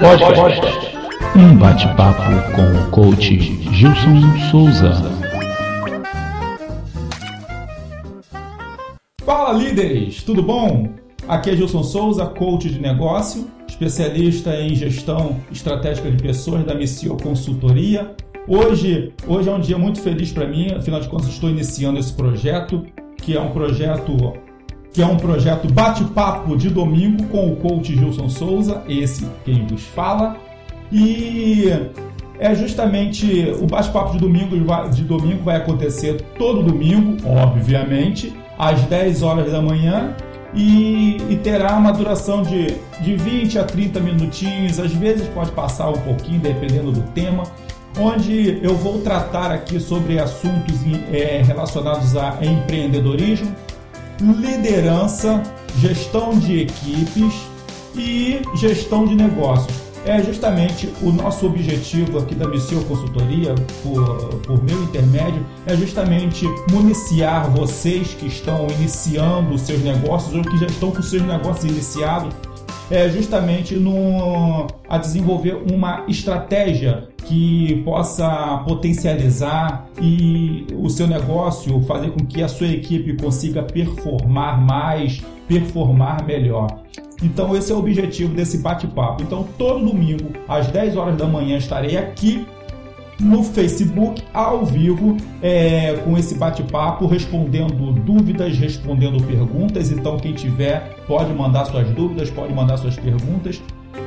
Podcast. 0.00 0.96
Um 1.36 1.56
bate-papo 1.56 2.22
com 2.54 2.62
o 2.62 2.90
coach 2.90 3.38
Gilson 3.72 4.20
Souza. 4.50 4.92
Fala 9.24 9.52
líderes, 9.52 10.22
tudo 10.22 10.42
bom? 10.42 10.88
Aqui 11.28 11.50
é 11.50 11.56
Gilson 11.56 11.82
Souza, 11.82 12.26
coach 12.26 12.68
de 12.68 12.80
negócio, 12.80 13.48
especialista 13.66 14.54
em 14.60 14.74
gestão 14.74 15.40
estratégica 15.50 16.10
de 16.10 16.22
pessoas 16.22 16.64
da 16.64 16.74
Missio 16.74 17.16
Consultoria. 17.16 18.14
Hoje, 18.46 19.12
hoje 19.26 19.48
é 19.48 19.52
um 19.54 19.60
dia 19.60 19.78
muito 19.78 20.00
feliz 20.00 20.32
para 20.32 20.46
mim, 20.46 20.72
afinal 20.72 21.00
de 21.00 21.08
contas 21.08 21.28
estou 21.28 21.48
iniciando 21.48 21.98
esse 21.98 22.12
projeto, 22.12 22.84
que 23.16 23.36
é 23.36 23.40
um 23.40 23.50
projeto 23.50 24.34
que 24.94 25.02
é 25.02 25.06
um 25.06 25.16
projeto 25.16 25.70
bate-papo 25.70 26.56
de 26.56 26.70
domingo 26.70 27.24
com 27.24 27.50
o 27.50 27.56
coach 27.56 27.96
Gilson 27.96 28.28
Souza, 28.28 28.80
esse 28.88 29.26
quem 29.44 29.66
vos 29.66 29.82
fala. 29.82 30.36
E 30.92 31.68
é 32.38 32.54
justamente 32.54 33.52
o 33.60 33.66
bate-papo 33.66 34.12
de 34.12 34.18
domingo, 34.18 34.56
de 34.92 35.02
domingo 35.02 35.42
vai 35.42 35.56
acontecer 35.56 36.22
todo 36.38 36.62
domingo, 36.62 37.16
obviamente, 37.26 38.32
às 38.56 38.80
10 38.82 39.24
horas 39.24 39.50
da 39.50 39.60
manhã. 39.60 40.14
E, 40.54 41.16
e, 41.28 41.40
terá 41.42 41.76
uma 41.76 41.92
duração 41.92 42.44
de, 42.44 42.76
de 43.00 43.16
20 43.16 43.58
a 43.58 43.64
30 43.64 43.98
minutinhos, 43.98 44.78
às 44.78 44.92
vezes 44.92 45.26
pode 45.30 45.50
passar 45.50 45.88
um 45.88 45.98
pouquinho, 45.98 46.38
dependendo 46.38 46.92
do 46.92 47.02
tema, 47.10 47.42
onde 47.98 48.60
eu 48.62 48.76
vou 48.76 49.00
tratar 49.00 49.50
aqui 49.50 49.80
sobre 49.80 50.20
assuntos 50.20 50.76
é, 51.12 51.42
relacionados 51.44 52.16
a 52.16 52.38
empreendedorismo, 52.40 53.52
liderança, 54.20 55.42
gestão 55.78 56.38
de 56.38 56.60
equipes 56.60 57.34
e 57.96 58.40
gestão 58.56 59.06
de 59.06 59.14
negócios. 59.14 59.84
É 60.06 60.22
justamente 60.22 60.92
o 61.00 61.10
nosso 61.10 61.46
objetivo 61.46 62.18
aqui 62.18 62.34
da 62.34 62.46
Missio 62.46 62.84
Consultoria, 62.84 63.54
por, 63.82 64.28
por 64.40 64.62
meu 64.62 64.82
intermédio, 64.82 65.44
é 65.66 65.74
justamente 65.74 66.46
municiar 66.70 67.50
vocês 67.50 68.12
que 68.12 68.26
estão 68.26 68.66
iniciando 68.78 69.56
seus 69.56 69.80
negócios 69.82 70.34
ou 70.34 70.42
que 70.42 70.58
já 70.58 70.66
estão 70.66 70.90
com 70.90 71.00
seus 71.00 71.22
negócios 71.22 71.64
iniciados 71.64 72.34
é 72.90 73.08
justamente 73.08 73.74
no, 73.76 74.66
a 74.88 74.98
desenvolver 74.98 75.54
uma 75.70 76.04
estratégia 76.08 77.08
que 77.24 77.82
possa 77.84 78.62
potencializar 78.66 79.88
e 80.00 80.66
o 80.74 80.90
seu 80.90 81.06
negócio, 81.06 81.82
fazer 81.82 82.10
com 82.10 82.24
que 82.26 82.42
a 82.42 82.48
sua 82.48 82.68
equipe 82.68 83.16
consiga 83.16 83.62
performar 83.62 84.60
mais, 84.60 85.22
performar 85.48 86.24
melhor. 86.24 86.82
Então 87.22 87.56
esse 87.56 87.72
é 87.72 87.74
o 87.74 87.78
objetivo 87.78 88.34
desse 88.34 88.58
bate-papo. 88.58 89.22
Então 89.22 89.46
todo 89.56 89.84
domingo 89.84 90.30
às 90.46 90.66
10 90.66 90.96
horas 90.96 91.16
da 91.16 91.26
manhã 91.26 91.56
estarei 91.56 91.96
aqui 91.96 92.46
no 93.20 93.42
Facebook 93.44 94.22
ao 94.32 94.64
vivo 94.64 95.16
é, 95.42 95.94
com 96.04 96.16
esse 96.18 96.34
bate-papo, 96.34 97.06
respondendo 97.06 97.92
dúvidas, 97.92 98.56
respondendo 98.58 99.22
perguntas. 99.24 99.90
Então, 99.90 100.16
quem 100.18 100.32
tiver 100.32 100.96
pode 101.06 101.32
mandar 101.32 101.64
suas 101.66 101.88
dúvidas, 101.90 102.30
pode 102.30 102.52
mandar 102.52 102.76
suas 102.76 102.96
perguntas. 102.96 103.62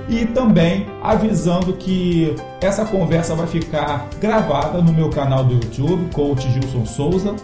E 0.10 0.26
também 0.26 0.86
avisando 1.02 1.74
que 1.74 2.36
essa 2.62 2.86
conversa 2.86 3.36
vai 3.36 3.48
ficar 3.48 4.08
gravada 4.20 4.82
no 4.82 4.94
meu 4.94 5.10
canal 5.10 5.44
do 5.44 5.54
YouTube, 5.54 6.10
Coach 6.14 6.50
Gilson 6.52 6.86
Souza, 6.86 7.36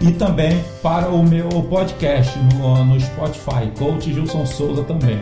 e 0.00 0.10
também 0.12 0.62
para 0.82 1.08
o 1.08 1.22
meu 1.22 1.48
podcast 1.48 2.38
no, 2.54 2.84
no 2.84 3.00
Spotify, 3.00 3.70
Coach 3.78 4.12
Gilson 4.12 4.44
Souza 4.44 4.82
também. 4.84 5.18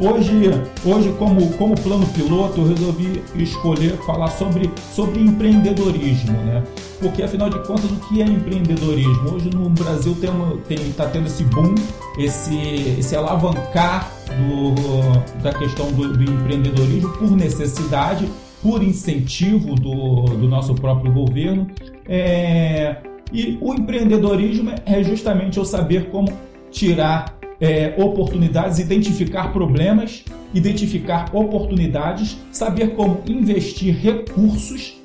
Hoje, 0.00 0.50
hoje 0.84 1.12
como, 1.18 1.52
como 1.52 1.74
plano 1.74 2.06
piloto, 2.08 2.60
eu 2.60 2.68
resolvi 2.68 3.22
escolher 3.36 3.92
falar 3.98 4.28
sobre, 4.28 4.70
sobre 4.92 5.20
empreendedorismo, 5.20 6.32
né? 6.44 6.62
Porque 7.00 7.22
afinal 7.22 7.50
de 7.50 7.58
contas, 7.66 7.90
o 7.90 7.96
que 8.08 8.22
é 8.22 8.24
empreendedorismo? 8.24 9.34
Hoje 9.34 9.50
no 9.50 9.68
Brasil 9.68 10.12
está 10.12 10.28
tem, 10.66 10.92
tá 10.92 11.06
tendo 11.06 11.26
esse 11.26 11.44
boom, 11.44 11.74
esse, 12.18 12.56
esse 12.98 13.14
alavancar 13.14 14.10
do, 14.28 15.42
da 15.42 15.52
questão 15.52 15.92
do, 15.92 16.16
do 16.16 16.22
empreendedorismo 16.22 17.10
por 17.10 17.30
necessidade, 17.32 18.28
por 18.62 18.82
incentivo 18.82 19.74
do, 19.74 20.24
do 20.24 20.48
nosso 20.48 20.74
próprio 20.74 21.12
governo. 21.12 21.66
É, 22.08 22.96
e 23.32 23.58
o 23.60 23.74
empreendedorismo 23.74 24.72
é 24.86 25.02
justamente 25.02 25.58
eu 25.58 25.64
saber 25.64 26.10
como 26.10 26.28
tirar 26.70 27.41
é, 27.62 27.94
oportunidades, 27.96 28.80
identificar 28.80 29.52
problemas, 29.52 30.24
identificar 30.52 31.30
oportunidades, 31.32 32.36
saber 32.50 32.96
como 32.96 33.22
investir 33.24 33.96
recursos 33.96 35.00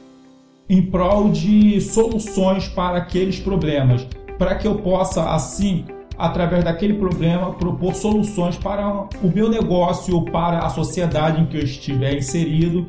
em 0.68 0.82
prol 0.82 1.30
de 1.30 1.80
soluções 1.80 2.68
para 2.68 2.98
aqueles 2.98 3.40
problemas, 3.40 4.08
para 4.40 4.56
que 4.56 4.68
eu 4.68 4.76
possa 4.76 5.30
assim 5.30 5.86
através 6.18 6.64
daquele 6.64 6.96
problema, 6.96 7.54
propor 7.54 7.94
soluções 7.94 8.58
para 8.58 9.08
o 9.22 9.28
meu 9.28 9.48
negócio, 9.48 10.20
para 10.24 10.58
a 10.58 10.70
sociedade 10.70 11.40
em 11.40 11.46
que 11.46 11.58
eu 11.58 11.64
estiver 11.64 12.18
inserido 12.18 12.88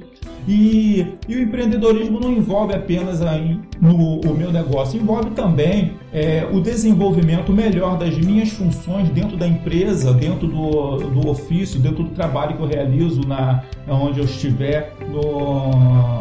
e, 0.48 1.06
e 1.28 1.36
o 1.36 1.42
empreendedorismo 1.42 2.18
não 2.18 2.32
envolve 2.32 2.74
apenas 2.74 3.20
aí 3.20 3.60
no 3.78 4.18
o 4.20 4.34
meu 4.34 4.50
negócio, 4.50 4.98
envolve 4.98 5.30
também 5.30 5.92
é, 6.10 6.48
o 6.50 6.58
desenvolvimento 6.58 7.52
melhor 7.52 7.98
das 7.98 8.16
minhas 8.16 8.48
funções 8.48 9.10
dentro 9.10 9.36
da 9.36 9.46
empresa, 9.46 10.14
dentro 10.14 10.48
do, 10.48 10.96
do 10.96 11.28
ofício, 11.28 11.78
dentro 11.78 12.02
do 12.02 12.10
trabalho 12.10 12.56
que 12.56 12.62
eu 12.62 12.66
realizo 12.66 13.20
na 13.28 13.62
onde 13.86 14.20
eu 14.20 14.24
estiver 14.24 14.94
no, 15.12 16.20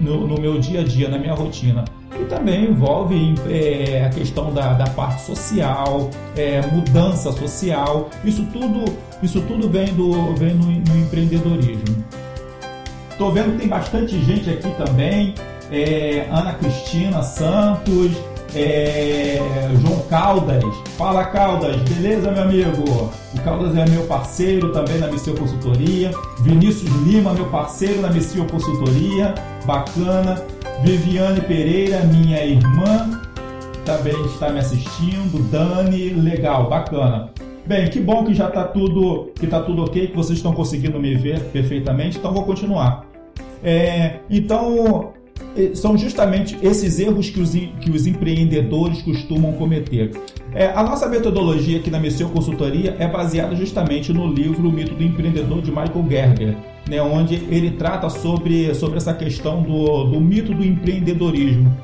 no, 0.00 0.26
no 0.26 0.40
meu 0.40 0.58
dia 0.58 0.80
a 0.80 0.84
dia, 0.84 1.08
na 1.08 1.18
minha 1.18 1.34
rotina 1.34 1.84
e 2.20 2.24
também 2.26 2.70
envolve 2.70 3.34
é, 3.48 4.04
a 4.04 4.10
questão 4.10 4.52
da, 4.52 4.74
da 4.74 4.86
parte 4.90 5.22
social, 5.22 6.10
é, 6.36 6.60
mudança 6.66 7.32
social. 7.32 8.10
Isso 8.24 8.44
tudo, 8.52 8.84
isso 9.22 9.40
tudo 9.42 9.68
vem, 9.68 9.86
do, 9.94 10.34
vem 10.34 10.54
no, 10.54 10.66
no 10.66 10.98
empreendedorismo. 11.00 12.04
Estou 13.22 13.34
vendo 13.34 13.52
que 13.52 13.58
tem 13.58 13.68
bastante 13.68 14.20
gente 14.24 14.50
aqui 14.50 14.68
também. 14.76 15.32
É, 15.70 16.26
Ana 16.28 16.54
Cristina 16.54 17.22
Santos, 17.22 18.10
é, 18.52 19.38
João 19.80 20.00
Caldas. 20.10 20.64
Fala 20.98 21.26
Caldas, 21.26 21.76
beleza 21.82 22.32
meu 22.32 22.42
amigo? 22.42 23.12
O 23.32 23.40
Caldas 23.44 23.76
é 23.76 23.88
meu 23.88 24.02
parceiro 24.06 24.72
também 24.72 24.98
na 24.98 25.06
Missão 25.06 25.36
Consultoria. 25.36 26.10
Vinícius 26.40 26.90
Lima, 27.06 27.32
meu 27.32 27.44
parceiro 27.44 28.00
na 28.00 28.10
Missão 28.10 28.44
Consultoria. 28.48 29.36
Bacana. 29.64 30.42
Viviane 30.82 31.42
Pereira, 31.42 32.00
minha 32.00 32.44
irmã, 32.44 33.22
também 33.84 34.20
está 34.26 34.50
me 34.50 34.58
assistindo. 34.58 35.48
Dani, 35.48 36.08
legal, 36.08 36.68
bacana. 36.68 37.30
Bem, 37.64 37.88
que 37.88 38.00
bom 38.00 38.24
que 38.24 38.34
já 38.34 38.48
está 38.48 38.64
tudo, 38.64 39.30
que 39.36 39.46
tá 39.46 39.60
tudo 39.60 39.84
ok, 39.84 40.08
que 40.08 40.16
vocês 40.16 40.40
estão 40.40 40.52
conseguindo 40.52 40.98
me 40.98 41.14
ver 41.14 41.38
perfeitamente. 41.50 42.18
Então 42.18 42.34
vou 42.34 42.42
continuar. 42.42 43.11
É, 43.62 44.20
então, 44.28 45.12
é, 45.56 45.74
são 45.74 45.96
justamente 45.96 46.58
esses 46.62 46.98
erros 46.98 47.30
que 47.30 47.40
os, 47.40 47.52
que 47.52 47.90
os 47.90 48.06
empreendedores 48.06 49.02
costumam 49.02 49.52
cometer. 49.52 50.10
É, 50.54 50.66
a 50.66 50.82
nossa 50.82 51.08
metodologia 51.08 51.78
aqui 51.78 51.90
na 51.90 51.98
Missão 51.98 52.28
Consultoria 52.30 52.96
é 52.98 53.06
baseada 53.06 53.54
justamente 53.54 54.12
no 54.12 54.26
livro 54.26 54.68
O 54.68 54.72
Mito 54.72 54.94
do 54.94 55.02
Empreendedor 55.02 55.62
de 55.62 55.70
Michael 55.70 56.06
Gerger, 56.08 56.56
né, 56.88 57.00
onde 57.02 57.36
ele 57.50 57.70
trata 57.72 58.10
sobre, 58.10 58.74
sobre 58.74 58.98
essa 58.98 59.14
questão 59.14 59.62
do, 59.62 60.04
do 60.04 60.20
mito 60.20 60.52
do 60.52 60.64
empreendedorismo. 60.64 61.74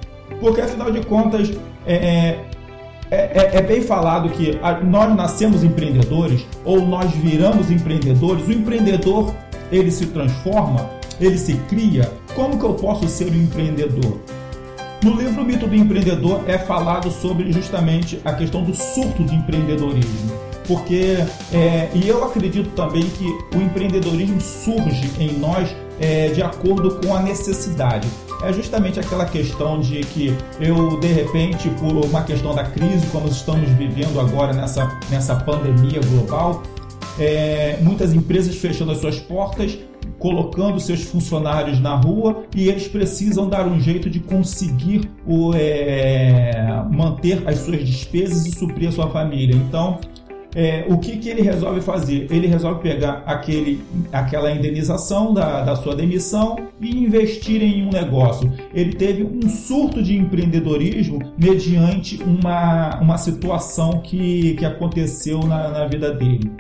Porque, 0.41 0.61
afinal 0.61 0.91
de 0.91 1.05
contas, 1.07 1.51
é, 1.87 1.95
é, 1.95 2.37
é, 3.11 3.51
é 3.55 3.63
bem 3.63 3.81
falado 3.81 4.29
que 4.31 4.59
nós 4.85 5.17
nascemos 5.17 5.65
empreendedores 5.65 6.47
ou 6.65 6.85
nós 6.85 7.11
viramos 7.13 7.71
empreendedores. 7.71 8.47
O 8.47 8.53
empreendedor 8.53 9.35
ele 9.73 9.91
se 9.91 10.07
transforma 10.07 10.98
ele 11.21 11.39
se 11.39 11.55
cria, 11.69 12.13
como 12.35 12.59
que 12.59 12.65
eu 12.65 12.75
posso 12.75 13.09
ser 13.09 13.31
um 13.31 13.35
empreendedor? 13.35 14.19
No 15.03 15.13
livro 15.15 15.45
Mito 15.45 15.67
do 15.67 15.77
Empreendedor 15.77 16.43
é 16.49 16.59
falado 16.59 17.11
sobre 17.11 17.53
justamente 17.53 18.21
a 18.25 18.33
questão 18.33 18.65
do 18.65 18.75
surto 18.75 19.23
de 19.23 19.35
empreendedorismo. 19.35 20.33
Porque, 20.67 21.17
é, 21.53 21.89
e 21.95 22.09
eu 22.09 22.25
acredito 22.25 22.69
também 22.71 23.03
que 23.03 23.25
o 23.57 23.63
empreendedorismo 23.63 24.41
surge 24.41 25.09
em 25.19 25.39
nós 25.39 25.75
é, 26.01 26.29
de 26.29 26.43
acordo 26.43 26.97
com 26.97 27.15
a 27.15 27.23
necessidade. 27.23 28.09
É 28.43 28.53
justamente 28.53 29.01
aquela 29.01 29.25
questão 29.25 29.81
de 29.81 30.01
que 30.01 30.37
eu, 30.61 30.99
de 30.99 31.09
repente, 31.09 31.69
por 31.71 31.93
uma 32.05 32.23
questão 32.23 32.55
da 32.55 32.65
crise, 32.65 33.07
como 33.07 33.29
estamos 33.29 33.69
vivendo 33.71 34.21
agora 34.21 34.53
nessa, 34.53 34.99
nessa 35.11 35.37
pandemia 35.37 36.01
global, 36.01 36.63
é, 37.19 37.79
muitas 37.81 38.13
empresas 38.13 38.57
fechando 38.57 38.93
as 38.93 38.99
suas 38.99 39.19
portas 39.19 39.79
colocando 40.19 40.81
seus 40.81 41.03
funcionários 41.03 41.81
na 41.81 41.95
rua 41.95 42.45
e 42.55 42.69
eles 42.69 42.89
precisam 42.89 43.49
dar 43.49 43.67
um 43.67 43.81
jeito 43.81 44.11
de 44.11 44.21
conseguir 44.21 45.09
o, 45.27 45.53
é, 45.55 46.85
manter 46.91 47.43
as 47.47 47.59
suas 47.61 47.85
despesas 47.85 48.47
e 48.47 48.53
suprir 48.53 48.89
a 48.89 48.93
sua 48.93 49.09
família. 49.11 49.55
Então, 49.55 50.01
é, 50.55 50.85
o 50.89 50.99
que, 50.99 51.19
que 51.19 51.29
ele 51.29 51.43
resolve 51.43 51.81
fazer? 51.81 52.27
Ele 52.31 52.47
resolve 52.47 52.81
pegar 52.81 53.23
aquele, 53.27 53.81
aquela 54.13 54.51
indenização 54.51 55.35
da, 55.35 55.63
da 55.63 55.77
sua 55.77 55.95
demissão 55.95 56.57
e 56.81 56.99
investir 56.99 57.63
em 57.63 57.87
um 57.87 57.91
negócio. 57.91 58.53
Ele 58.75 58.95
teve 58.95 59.23
um 59.23 59.49
surto 59.49 60.03
de 60.03 60.17
empreendedorismo 60.17 61.21
mediante 61.39 62.21
uma, 62.23 62.99
uma 63.01 63.19
situação 63.19 64.01
que, 64.01 64.55
que 64.55 64.65
aconteceu 64.65 65.41
na, 65.41 65.69
na 65.69 65.87
vida 65.87 66.13
dele. 66.13 66.51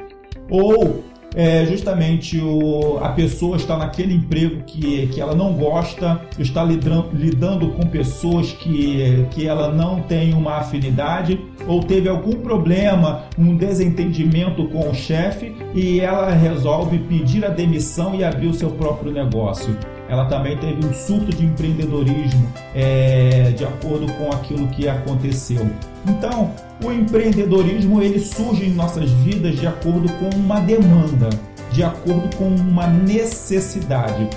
Ou 0.50 1.02
é, 1.35 1.67
justamente 1.67 2.41
o, 2.41 2.99
a 3.03 3.11
pessoa 3.11 3.57
está 3.57 3.77
naquele 3.77 4.15
emprego 4.15 4.63
que, 4.67 5.09
que 5.09 5.21
ela 5.21 5.35
não 5.35 5.53
gosta, 5.53 6.21
está 6.39 6.65
lidando, 6.65 7.11
lidando 7.13 7.69
com 7.69 7.87
pessoas 7.87 8.53
que, 8.53 9.27
que 9.31 9.47
ela 9.47 9.73
não 9.73 10.01
tem 10.03 10.33
uma 10.33 10.57
afinidade, 10.57 11.39
ou 11.67 11.83
teve 11.83 12.09
algum 12.09 12.33
problema, 12.33 13.25
um 13.39 13.57
desentendimento 13.57 14.67
com 14.69 14.91
o 14.91 14.95
chefe 14.95 15.55
e 15.75 16.01
ela 16.01 16.31
resolve 16.31 16.99
pedir 16.99 17.45
a 17.45 17.49
demissão 17.49 18.15
e 18.15 18.25
abrir 18.25 18.47
o 18.47 18.55
seu 18.55 18.71
próprio 18.71 19.13
negócio. 19.13 19.77
Ela 20.08 20.25
também 20.25 20.56
teve 20.56 20.87
um 20.87 20.93
surto 20.94 21.37
de 21.37 21.44
empreendedorismo 21.44 22.50
é, 22.75 23.52
de 23.55 23.64
acordo 23.64 24.10
com 24.14 24.32
aquilo 24.32 24.66
que 24.69 24.88
aconteceu. 24.88 25.69
Então, 26.06 26.50
o 26.82 26.90
empreendedorismo 26.90 28.00
ele 28.00 28.19
surge 28.19 28.64
em 28.64 28.70
nossas 28.70 29.10
vidas 29.10 29.56
de 29.56 29.66
acordo 29.66 30.10
com 30.14 30.31
uma 30.37 30.60
demanda, 30.60 31.28
de 31.70 31.82
acordo 31.82 32.34
com 32.37 32.49
uma 32.49 32.87
necessidade. 32.87 34.28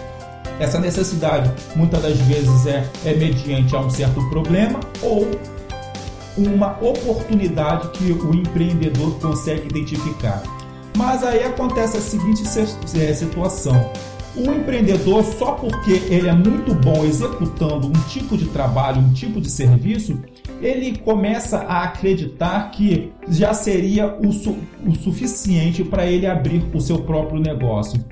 Essa 0.60 0.80
necessidade 0.80 1.52
muitas 1.76 2.02
das 2.02 2.18
vezes 2.20 2.68
é, 2.68 2.86
é 3.06 3.14
mediante 3.14 3.76
a 3.76 3.80
um 3.80 3.90
certo 3.90 4.22
problema 4.30 4.80
ou 5.02 5.32
uma 6.38 6.78
oportunidade 6.82 7.90
que 7.90 8.12
o 8.12 8.34
empreendedor 8.34 9.12
consegue 9.20 9.68
identificar. 9.68 10.44
Mas 10.98 11.24
aí 11.24 11.44
acontece 11.44 11.98
a 11.98 12.02
seguinte 12.02 12.44
é, 12.44 13.14
situação: 13.14 13.92
o 14.36 14.52
empreendedor, 14.52 15.24
só 15.24 15.54
porque 15.54 15.92
ele 15.92 16.28
é 16.28 16.34
muito 16.34 16.74
bom 16.74 17.04
executando 17.04 17.88
um 17.88 18.10
tipo 18.10 18.38
de 18.38 18.46
trabalho, 18.46 19.02
um 19.02 19.14
tipo 19.14 19.42
de 19.42 19.50
serviço, 19.50 20.20
ele 20.62 20.98
começa 21.00 21.60
a 21.60 21.84
acreditar 21.84 22.72
que 22.72 23.12
já 23.28 23.54
seria 23.54 24.16
o, 24.16 24.32
su 24.32 24.56
o 24.86 24.96
suficiente 24.96 25.84
para 25.84 26.06
ele 26.06 26.28
abrir 26.28 26.64
o 26.74 26.80
seu 26.80 27.00
próprio 27.00 27.40
negócio. 27.40 28.04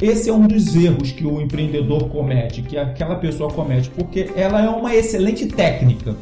Esse 0.00 0.28
é 0.28 0.32
um 0.32 0.46
dos 0.46 0.76
erros 0.76 1.10
que 1.10 1.26
o 1.26 1.40
empreendedor 1.40 2.08
comete, 2.08 2.62
que 2.62 2.76
aquela 2.76 3.16
pessoa 3.16 3.50
comete, 3.50 3.90
porque 3.90 4.30
ela 4.36 4.62
é 4.62 4.68
uma 4.68 4.94
excelente 4.94 5.46
técnica. 5.46 6.14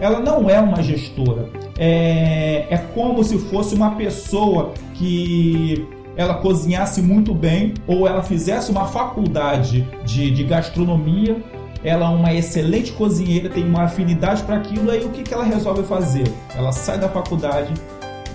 Ela 0.00 0.18
não 0.18 0.50
é 0.50 0.60
uma 0.60 0.82
gestora. 0.82 1.48
É, 1.78 2.66
é 2.68 2.78
como 2.92 3.22
se 3.22 3.38
fosse 3.38 3.74
uma 3.74 3.92
pessoa 3.92 4.74
que 4.94 5.86
ela 6.16 6.34
cozinhasse 6.34 7.00
muito 7.00 7.34
bem 7.34 7.74
ou 7.86 8.06
ela 8.06 8.22
fizesse 8.22 8.70
uma 8.70 8.86
faculdade 8.86 9.86
de, 10.04 10.30
de 10.30 10.44
gastronomia, 10.44 11.36
ela 11.84 12.06
é 12.06 12.08
uma 12.08 12.32
excelente 12.32 12.92
cozinheira, 12.92 13.48
tem 13.48 13.64
uma 13.64 13.84
afinidade 13.84 14.42
para 14.44 14.56
aquilo, 14.56 14.90
aí 14.90 15.04
o 15.04 15.10
que, 15.10 15.22
que 15.22 15.34
ela 15.34 15.44
resolve 15.44 15.82
fazer? 15.82 16.24
Ela 16.54 16.70
sai 16.72 16.98
da 16.98 17.08
faculdade 17.08 17.72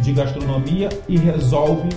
de 0.02 0.12
gastronomia 0.12 0.90
e 1.08 1.18
resolve 1.18 1.90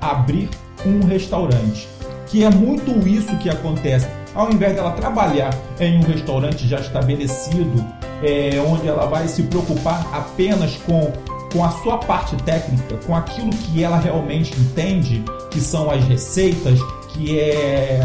abrir 0.00 0.48
um 0.84 1.04
restaurante. 1.06 1.88
Que 2.26 2.44
é 2.44 2.50
muito 2.50 3.08
isso 3.08 3.36
que 3.38 3.48
acontece. 3.48 4.06
Ao 4.34 4.52
invés 4.52 4.74
dela 4.74 4.92
trabalhar 4.92 5.50
em 5.80 5.98
um 5.98 6.02
restaurante 6.02 6.68
já 6.68 6.78
estabelecido, 6.78 7.84
é, 8.22 8.60
onde 8.60 8.86
ela 8.86 9.06
vai 9.06 9.26
se 9.26 9.44
preocupar 9.44 10.06
apenas 10.12 10.76
com 10.76 11.10
com 11.52 11.64
a 11.64 11.70
sua 11.70 11.98
parte 11.98 12.36
técnica, 12.42 12.96
com 13.06 13.14
aquilo 13.14 13.50
que 13.50 13.82
ela 13.82 13.98
realmente 13.98 14.58
entende, 14.58 15.22
que 15.50 15.60
são 15.60 15.90
as 15.90 16.04
receitas, 16.04 16.80
que 17.08 17.38
é 17.38 18.00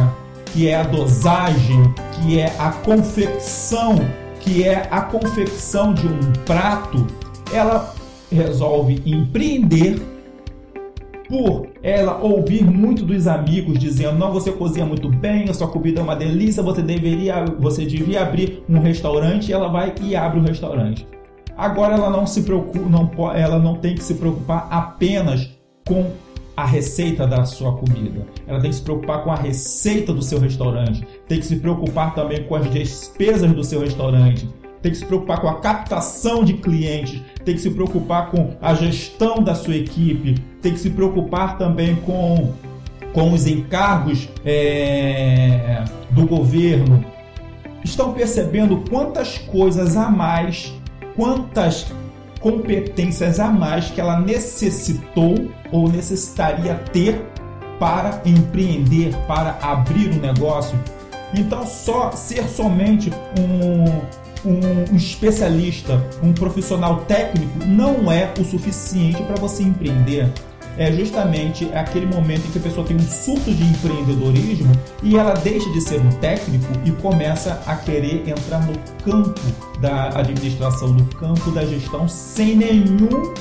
que 0.54 0.70
é 0.70 0.76
a 0.76 0.84
dosagem, 0.84 1.94
que 2.14 2.40
é 2.40 2.56
a 2.60 2.72
confecção, 2.72 3.96
que 4.40 4.64
é 4.64 4.88
a 4.92 5.02
confecção 5.02 5.96
de 5.96 6.06
um 6.06 6.32
prato, 6.46 7.08
ela 7.52 7.94
resolve 8.32 9.02
empreender 9.04 10.00
por 11.28 11.68
ela 11.82 12.20
ouvir 12.20 12.64
muito 12.64 13.04
dos 13.04 13.26
amigos 13.26 13.80
dizendo: 13.80 14.20
"Não, 14.20 14.32
você 14.32 14.52
cozinha 14.52 14.86
muito 14.86 15.10
bem, 15.10 15.50
a 15.50 15.54
sua 15.54 15.68
comida 15.68 16.00
é 16.00 16.04
uma 16.04 16.16
delícia, 16.16 16.62
você 16.62 16.84
deveria, 16.84 17.46
você 17.60 17.86
devia 17.86 18.22
abrir 18.22 18.64
um 18.70 18.80
restaurante". 18.80 19.52
Ela 19.52 19.70
vai 19.70 19.94
e 20.02 20.16
abre 20.16 20.40
um 20.40 20.44
restaurante. 20.44 21.08
Agora 21.58 21.96
ela 21.96 22.10
não 22.10 22.26
se 22.26 22.42
preocupa, 22.42 22.80
não, 22.90 23.12
ela 23.34 23.60
não 23.60 23.76
tem 23.76 23.96
que 23.96 24.04
se 24.04 24.16
preocupar 24.16 24.68
apenas 24.72 25.50
com 25.88 26.12
a 26.56 26.66
receita 26.66 27.26
da 27.26 27.46
sua 27.46 27.74
comida. 27.74 28.26
Ela 28.48 28.60
tem 28.60 28.70
que 28.70 28.76
se 28.76 28.82
preocupar 28.82 29.24
com 29.24 29.32
a 29.32 29.36
receita 29.36 30.14
do 30.14 30.22
seu 30.22 30.40
restaurante. 30.40 31.06
Tem 31.28 31.40
que 31.40 31.46
se 31.46 31.56
preocupar 31.58 32.14
também 32.14 32.44
com 32.44 32.56
as 32.56 32.70
despesas 32.72 33.52
do 33.52 33.64
seu 33.64 33.82
restaurante. 33.82 34.48
Tem 34.82 34.92
que 34.92 34.98
se 34.98 35.06
preocupar 35.06 35.40
com 35.42 35.48
a 35.48 35.60
captação 35.62 36.44
de 36.44 36.54
clientes. 36.54 37.22
Tem 37.44 37.56
que 37.56 37.62
se 37.62 37.72
preocupar 37.72 38.30
com 38.30 38.56
a 38.62 38.74
gestão 38.76 39.42
da 39.42 39.56
sua 39.56 39.76
equipe. 39.76 40.36
Tem 40.62 40.74
que 40.74 40.80
se 40.80 40.90
preocupar 40.90 41.58
também 41.58 41.96
com, 41.98 42.54
com 43.14 43.32
os 43.32 43.48
encargos 43.48 44.30
é, 44.46 45.84
do 46.12 46.28
governo. 46.28 47.04
Estão 47.84 48.14
percebendo 48.14 48.84
quantas 48.90 49.38
coisas 49.38 49.98
a 49.98 50.10
mais 50.10 50.74
quantas 51.16 51.88
competências 52.40 53.40
a 53.40 53.48
mais 53.48 53.90
que 53.90 54.02
ela 54.02 54.20
necessitou 54.20 55.50
ou 55.72 55.90
necessitaria 55.90 56.76
ter 56.92 57.22
para 57.80 58.22
empreender, 58.26 59.16
para 59.28 59.58
abrir 59.62 60.10
um 60.10 60.20
negócio. 60.20 60.78
Então, 61.34 61.66
só 61.66 62.12
ser 62.12 62.48
somente 62.48 63.12
um, 63.40 64.50
um, 64.50 64.92
um 64.92 64.96
especialista, 64.96 66.06
um 66.22 66.34
profissional 66.34 66.98
técnico, 67.06 67.66
não 67.66 68.12
é 68.12 68.32
o 68.40 68.44
suficiente 68.44 69.24
para 69.24 69.36
você 69.36 69.64
empreender 69.64 70.32
é 70.78 70.92
justamente 70.92 71.66
aquele 71.74 72.06
momento 72.06 72.48
em 72.48 72.52
que 72.52 72.58
a 72.58 72.62
pessoa 72.62 72.86
tem 72.86 72.98
um 72.98 73.02
surto 73.02 73.54
de 73.54 73.64
empreendedorismo 73.64 74.72
e 75.02 75.18
ela 75.18 75.34
deixa 75.34 75.70
de 75.72 75.82
ser 75.82 76.00
um 76.00 76.10
técnico 76.20 76.66
e 76.86 76.92
começa 76.92 77.62
a 77.66 77.76
querer 77.76 78.28
entrar 78.28 78.66
no 78.66 78.74
campo 79.04 79.40
da 79.80 80.10
administração, 80.18 80.90
no 80.90 81.06
campo 81.06 81.52
da 81.52 81.66
gestão, 81.66 82.08
sem 82.08 82.56
nenhum 82.56 83.34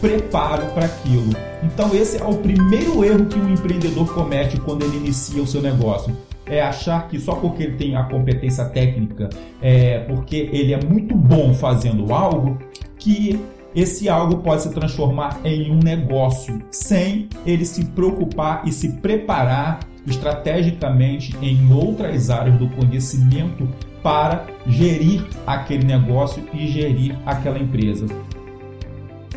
preparo 0.00 0.66
para 0.72 0.86
aquilo. 0.86 1.34
Então, 1.62 1.94
esse 1.94 2.18
é 2.18 2.24
o 2.24 2.34
primeiro 2.34 3.04
erro 3.04 3.26
que 3.26 3.38
um 3.38 3.52
empreendedor 3.52 4.12
comete 4.14 4.58
quando 4.60 4.84
ele 4.84 4.96
inicia 4.96 5.42
o 5.42 5.46
seu 5.46 5.60
negócio. 5.60 6.16
É 6.46 6.62
achar 6.62 7.08
que 7.08 7.18
só 7.18 7.34
porque 7.34 7.64
ele 7.64 7.76
tem 7.76 7.94
a 7.94 8.04
competência 8.04 8.64
técnica, 8.64 9.28
é, 9.60 9.98
porque 10.00 10.48
ele 10.50 10.72
é 10.72 10.82
muito 10.82 11.14
bom 11.14 11.52
fazendo 11.52 12.14
algo, 12.14 12.58
que 12.98 13.38
esse 13.74 14.08
algo 14.08 14.38
pode 14.38 14.62
se 14.62 14.70
transformar 14.70 15.40
em 15.44 15.70
um 15.70 15.78
negócio 15.78 16.62
sem 16.70 17.28
ele 17.44 17.64
se 17.64 17.84
preocupar 17.84 18.62
e 18.64 18.72
se 18.72 18.94
preparar 18.94 19.80
estrategicamente 20.06 21.36
em 21.42 21.72
outras 21.72 22.30
áreas 22.30 22.56
do 22.58 22.68
conhecimento 22.70 23.68
para 24.02 24.46
gerir 24.66 25.24
aquele 25.46 25.84
negócio 25.84 26.42
e 26.52 26.66
gerir 26.68 27.16
aquela 27.26 27.58
empresa. 27.58 28.06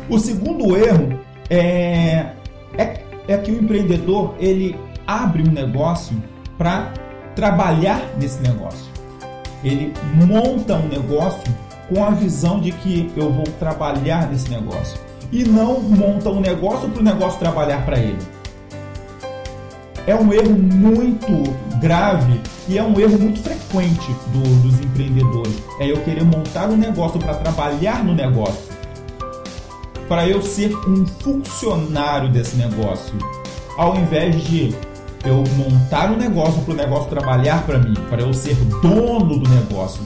O 0.08 0.18
segundo 0.18 0.76
erro 0.76 1.18
é, 1.50 2.32
é, 2.78 3.00
é 3.28 3.36
que 3.36 3.50
o 3.50 3.62
empreendedor 3.62 4.34
ele 4.38 4.76
abre 5.06 5.42
um 5.42 5.52
negócio 5.52 6.16
para 6.56 6.92
trabalhar 7.34 8.00
nesse 8.18 8.40
negócio. 8.42 8.90
Ele 9.62 9.92
monta 10.26 10.74
um 10.74 10.88
negócio 10.88 11.52
com 11.92 12.04
a 12.04 12.10
visão 12.10 12.58
de 12.58 12.72
que 12.72 13.12
eu 13.16 13.30
vou 13.30 13.44
trabalhar 13.58 14.28
nesse 14.28 14.48
negócio 14.50 14.98
e 15.30 15.44
não 15.44 15.80
monta 15.80 16.30
um 16.30 16.40
negócio 16.40 16.88
para 16.88 17.00
o 17.00 17.04
negócio 17.04 17.38
trabalhar 17.38 17.84
para 17.84 17.98
ele. 17.98 18.18
É 20.06 20.14
um 20.14 20.32
erro 20.32 20.52
muito 20.52 21.52
grave 21.80 22.40
e 22.68 22.78
é 22.78 22.82
um 22.82 22.98
erro 22.98 23.18
muito 23.18 23.40
frequente 23.40 24.10
do, 24.32 24.62
dos 24.62 24.80
empreendedores. 24.80 25.62
É 25.78 25.90
eu 25.90 26.02
querer 26.02 26.24
montar 26.24 26.68
um 26.68 26.76
negócio 26.76 27.20
para 27.20 27.34
trabalhar 27.34 28.02
no 28.02 28.14
negócio, 28.14 28.72
para 30.08 30.26
eu 30.28 30.42
ser 30.42 30.74
um 30.88 31.06
funcionário 31.06 32.30
desse 32.30 32.56
negócio, 32.56 33.14
ao 33.76 33.96
invés 33.96 34.42
de 34.44 34.74
eu 35.24 35.44
montar 35.56 36.10
um 36.10 36.16
negócio 36.16 36.60
para 36.62 36.74
o 36.74 36.76
negócio 36.76 37.08
trabalhar 37.08 37.64
para 37.64 37.78
mim, 37.78 37.94
para 38.10 38.22
eu 38.22 38.34
ser 38.34 38.56
dono 38.82 39.38
do 39.38 39.48
negócio. 39.48 40.02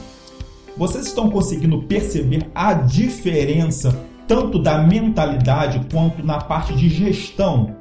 Vocês 0.77 1.07
estão 1.07 1.27
conseguindo 1.27 1.81
perceber 1.83 2.47
a 2.53 2.73
diferença 2.73 3.99
tanto 4.27 4.59
da 4.59 4.77
mentalidade 4.77 5.81
quanto 5.91 6.23
na 6.23 6.37
parte 6.37 6.75
de 6.75 6.87
gestão? 6.87 7.75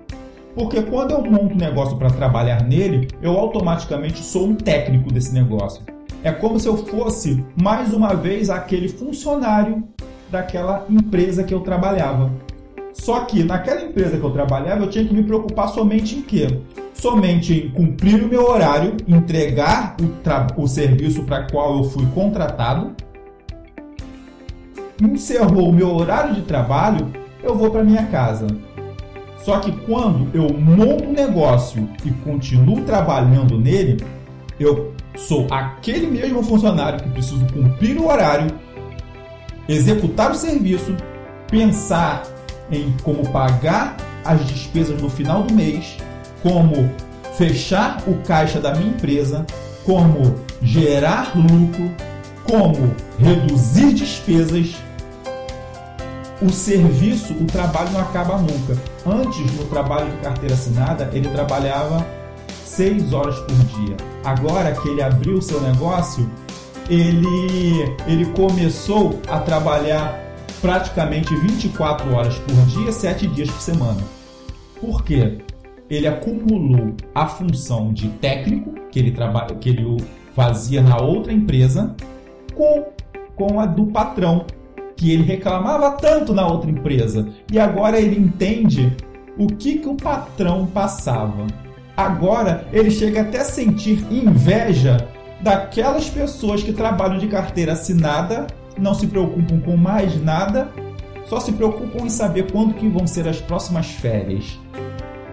Porque 0.55 0.81
quando 0.81 1.11
eu 1.11 1.23
monto 1.23 1.55
um 1.55 1.59
negócio 1.59 1.99
para 1.99 2.09
trabalhar 2.09 2.63
nele, 2.63 3.09
eu 3.21 3.33
automaticamente 3.33 4.25
sou 4.25 4.47
um 4.47 4.55
técnico 4.55 5.13
desse 5.13 5.35
negócio. 5.35 5.83
É 6.25 6.33
como 6.33 6.59
se 6.59 6.69
eu 6.69 6.79
fosse 6.79 7.45
mais 7.55 7.93
uma 7.93 8.15
vez 8.15 8.49
aquele 8.49 8.89
funcionário 8.89 9.85
daquela 10.31 10.87
empresa 10.89 11.45
que 11.45 11.53
eu 11.53 11.61
trabalhava. 11.61 12.33
Só 12.99 13.21
que 13.21 13.45
naquela 13.45 13.83
empresa 13.83 14.17
que 14.17 14.25
eu 14.25 14.31
trabalhava, 14.31 14.85
eu 14.85 14.91
tinha 14.91 15.05
que 15.05 15.15
me 15.15 15.23
preocupar 15.23 15.69
somente 15.69 16.17
em 16.17 16.23
quê? 16.23 16.61
Somente 16.95 17.53
em 17.53 17.71
cumprir 17.71 18.25
o 18.25 18.29
meu 18.29 18.49
horário, 18.49 18.97
entregar 19.07 19.97
o, 20.01 20.63
o 20.63 20.67
serviço 20.67 21.23
para 21.25 21.47
qual 21.47 21.77
eu 21.77 21.85
fui 21.85 22.07
contratado. 22.15 22.97
Encerrou 25.01 25.69
o 25.69 25.73
meu 25.73 25.95
horário 25.95 26.35
de 26.35 26.43
trabalho, 26.43 27.13
eu 27.43 27.55
vou 27.55 27.71
para 27.71 27.85
minha 27.85 28.07
casa. 28.07 28.47
Só 29.45 29.61
que 29.61 29.71
quando 29.85 30.35
eu 30.35 30.49
monto 30.59 31.05
um 31.05 31.13
negócio 31.13 31.89
e 32.05 32.11
continuo 32.11 32.81
trabalhando 32.81 33.59
nele, 33.59 34.03
eu 34.59 34.95
sou 35.15 35.47
aquele 35.51 36.07
mesmo 36.07 36.43
funcionário 36.43 37.01
que 37.01 37.11
preciso 37.11 37.47
cumprir 37.53 37.99
o 37.99 38.09
horário, 38.09 38.51
executar 39.69 40.31
o 40.31 40.35
serviço, 40.35 40.97
pensar 41.49 42.23
em 42.71 42.95
como 43.03 43.29
pagar 43.31 43.97
as 44.25 44.45
despesas 44.47 45.01
no 45.01 45.09
final 45.09 45.43
do 45.43 45.55
mês, 45.55 45.97
como 46.43 46.91
fechar 47.37 48.03
o 48.07 48.15
caixa 48.23 48.61
da 48.61 48.75
minha 48.75 48.91
empresa, 48.91 49.47
como 49.85 50.35
gerar 50.63 51.37
lucro, 51.37 51.91
como 52.45 52.95
reduzir 53.19 53.93
despesas. 53.93 54.75
O 56.43 56.51
serviço, 56.51 57.33
o 57.33 57.47
trabalho 57.47 57.91
não 57.93 58.01
acaba 58.01 58.37
nunca. 58.37 58.77
Antes, 59.07 59.51
no 59.55 59.65
trabalho 59.65 60.11
de 60.11 60.17
carteira 60.19 60.55
assinada, 60.55 61.11
ele 61.13 61.29
trabalhava 61.29 62.07
6 62.65 63.13
horas 63.13 63.39
por 63.41 63.57
dia. 63.57 63.97
Agora 64.23 64.73
que 64.73 64.89
ele 64.89 65.03
abriu 65.03 65.39
o 65.39 65.43
seu 65.43 65.61
negócio, 65.63 66.29
ele, 66.91 67.95
ele 68.07 68.27
começou 68.33 69.19
a 69.29 69.39
trabalhar 69.39 70.26
praticamente 70.61 71.35
24 71.35 72.15
horas 72.15 72.39
por 72.39 72.55
dia, 72.67 72.93
7 72.93 73.27
dias 73.29 73.51
por 73.51 73.61
semana. 73.61 74.03
Por 74.81 75.03
quê? 75.05 75.39
Ele 75.89 76.07
acumulou 76.07 76.95
a 77.15 77.27
função 77.27 77.93
de 77.93 78.09
técnico 78.09 78.75
que 78.91 78.99
ele, 78.99 79.13
trabalha, 79.13 79.55
que 79.55 79.69
ele 79.69 79.97
fazia 80.35 80.83
na 80.83 81.01
outra 81.01 81.33
empresa 81.33 81.95
com, 82.55 82.87
com 83.35 83.61
a 83.61 83.67
do 83.67 83.87
patrão, 83.87 84.45
que 84.97 85.13
ele 85.13 85.23
reclamava 85.23 85.93
tanto 85.93 86.35
na 86.35 86.47
outra 86.47 86.71
empresa. 86.71 87.29
E 87.53 87.59
agora 87.59 88.01
ele 88.01 88.19
entende 88.19 88.93
o 89.39 89.47
que, 89.47 89.79
que 89.79 89.89
o 89.89 89.95
patrão 89.95 90.67
passava. 90.67 91.47
Agora 91.97 92.67
ele 92.73 92.91
chega 92.91 93.23
até 93.23 93.39
a 93.39 93.45
sentir 93.45 94.05
inveja 94.11 95.09
daquelas 95.41 96.09
pessoas 96.09 96.63
que 96.63 96.73
trabalham 96.73 97.19
de 97.19 97.29
carteira 97.29 97.73
assinada 97.73 98.47
não 98.79 98.95
se 98.95 99.07
preocupam 99.07 99.61
com 99.61 99.77
mais 99.77 100.21
nada, 100.23 100.71
só 101.27 101.41
se 101.41 101.53
preocupam 101.53 102.07
em 102.07 102.11
saber 102.11 102.51
quando 102.51 102.75
que 102.75 102.89
vão 102.89 103.07
ser 103.07 103.29
as 103.29 103.41
próximas 103.41 103.87
férias. 103.87 104.59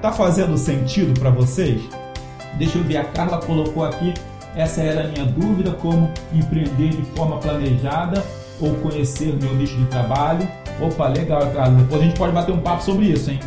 Tá 0.01 0.11
fazendo 0.11 0.57
sentido 0.57 1.19
para 1.19 1.29
vocês? 1.29 1.81
Deixa 2.57 2.77
eu 2.77 2.83
ver, 2.83 2.97
a 2.97 3.05
Carla 3.05 3.39
colocou 3.39 3.85
aqui, 3.85 4.13
essa 4.55 4.81
era 4.81 5.05
a 5.05 5.07
minha 5.07 5.25
dúvida, 5.25 5.71
como 5.71 6.11
empreender 6.33 6.89
de 6.89 7.01
forma 7.15 7.37
planejada 7.37 8.23
ou 8.59 8.73
conhecer 8.75 9.35
meu 9.41 9.53
nicho 9.55 9.75
de 9.77 9.85
trabalho. 9.85 10.47
Opa, 10.79 11.07
legal, 11.07 11.41
Carla. 11.51 11.77
Depois 11.79 12.01
a 12.01 12.05
gente 12.05 12.17
pode 12.17 12.33
bater 12.33 12.51
um 12.51 12.59
papo 12.59 12.83
sobre 12.83 13.05
isso, 13.05 13.31
hein? 13.31 13.39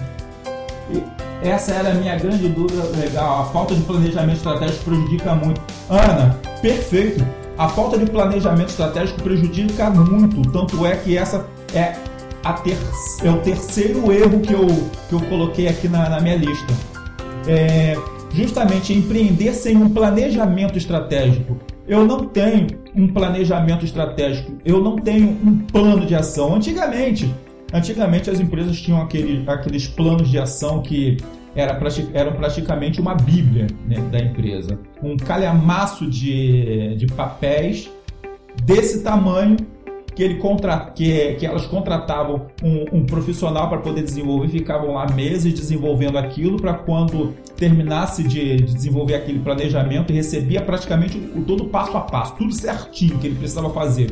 E 0.91 1.03
essa 1.47 1.73
era 1.73 1.91
a 1.91 1.95
minha 1.95 2.17
grande 2.17 2.49
dúvida, 2.49 2.83
legal. 2.97 3.43
A 3.43 3.45
falta 3.47 3.75
de 3.75 3.83
planejamento 3.83 4.37
estratégico 4.37 4.85
prejudica 4.85 5.35
muito. 5.35 5.61
Ana, 5.89 6.39
perfeito. 6.61 7.25
A 7.59 7.69
falta 7.69 7.99
de 7.99 8.05
planejamento 8.11 8.69
estratégico 8.69 9.23
prejudica 9.23 9.89
muito, 9.89 10.43
tanto 10.51 10.85
é 10.85 10.95
que 10.97 11.17
essa 11.17 11.47
é, 11.75 11.95
ter, 12.63 12.77
é 13.25 13.31
o 13.31 13.39
terceiro 13.41 14.13
erro 14.13 14.41
que 14.41 14.53
eu, 14.53 14.67
que 15.09 15.15
eu 15.15 15.21
coloquei 15.23 15.67
aqui 15.67 15.89
na, 15.89 16.09
na 16.09 16.21
minha 16.21 16.37
lista. 16.37 16.73
É, 17.49 17.97
justamente 18.33 18.93
empreender 18.93 19.55
sem 19.55 19.77
um 19.77 19.89
planejamento 19.89 20.77
estratégico. 20.77 21.57
Eu 21.89 22.05
não 22.05 22.27
tenho 22.27 22.67
um 22.95 23.09
planejamento 23.09 23.85
estratégico, 23.85 24.53
eu 24.65 24.83
não 24.83 24.97
tenho 24.97 25.29
um 25.29 25.59
plano 25.59 26.05
de 26.05 26.15
ação. 26.15 26.55
Antigamente, 26.55 27.33
antigamente 27.73 28.29
as 28.29 28.39
empresas 28.39 28.79
tinham 28.79 29.01
aquele, 29.01 29.49
aqueles 29.49 29.87
planos 29.87 30.29
de 30.29 30.39
ação 30.39 30.83
que 30.83 31.17
era, 31.55 31.81
eram 32.13 32.33
praticamente 32.33 33.01
uma 33.01 33.15
bíblia 33.15 33.69
né, 33.89 33.99
da 34.11 34.19
empresa. 34.19 34.79
Um 35.03 35.17
calhamaço 35.17 36.09
de, 36.09 36.97
de 36.97 37.07
papéis 37.07 37.91
desse 38.65 39.03
tamanho 39.03 39.57
que, 40.17 40.23
ele 40.23 40.37
contra, 40.37 40.79
que, 40.91 41.35
que 41.35 41.45
elas 41.45 41.67
contratavam 41.67 42.47
um, 42.63 43.01
um 43.01 43.05
profissional 43.05 43.69
para 43.69 43.79
poder 43.79 44.03
desenvolver, 44.03 44.49
ficavam 44.49 44.95
lá 44.95 45.07
meses 45.13 45.53
desenvolvendo 45.53 46.17
aquilo 46.17 46.57
para 46.57 46.73
quando 46.73 47.35
terminasse 47.55 48.23
de, 48.23 48.57
de, 48.57 48.75
desenvolver 48.75 49.15
aquele 49.15 49.41
planejamento 49.41 50.11
e 50.11 50.17
recebia 50.17 50.63
praticamente 50.63 51.19
o, 51.19 51.43
todo 51.43 51.67
passo 51.67 51.95
a 51.99 52.01
passo, 52.01 52.35
tudo 52.37 52.53
certinho 52.55 53.19
que 53.19 53.27
ele 53.27 53.37
precisava 53.37 53.69
fazer. 53.69 54.11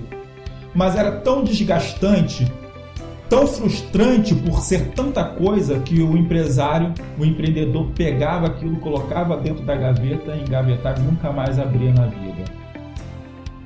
Mas 0.75 0.95
era 0.95 1.11
tão 1.11 1.43
desgastante 1.43 2.53
tão 3.29 3.47
frustrante 3.47 4.35
por 4.35 4.61
ser 4.61 4.89
tanta 4.89 5.25
coisa 5.25 5.79
que 5.81 6.01
o 6.03 6.17
empresário, 6.17 6.93
o 7.19 7.25
empreendedor 7.25 7.89
pegava 7.95 8.47
aquilo, 8.47 8.77
colocava 8.77 9.37
dentro 9.37 9.65
da 9.65 9.75
gaveta, 9.75 10.37
engavetava 10.37 11.01
e 11.01 11.03
nunca 11.03 11.33
mais 11.33 11.59
abria 11.59 11.93
na 11.93 12.07
vida. 12.07 12.45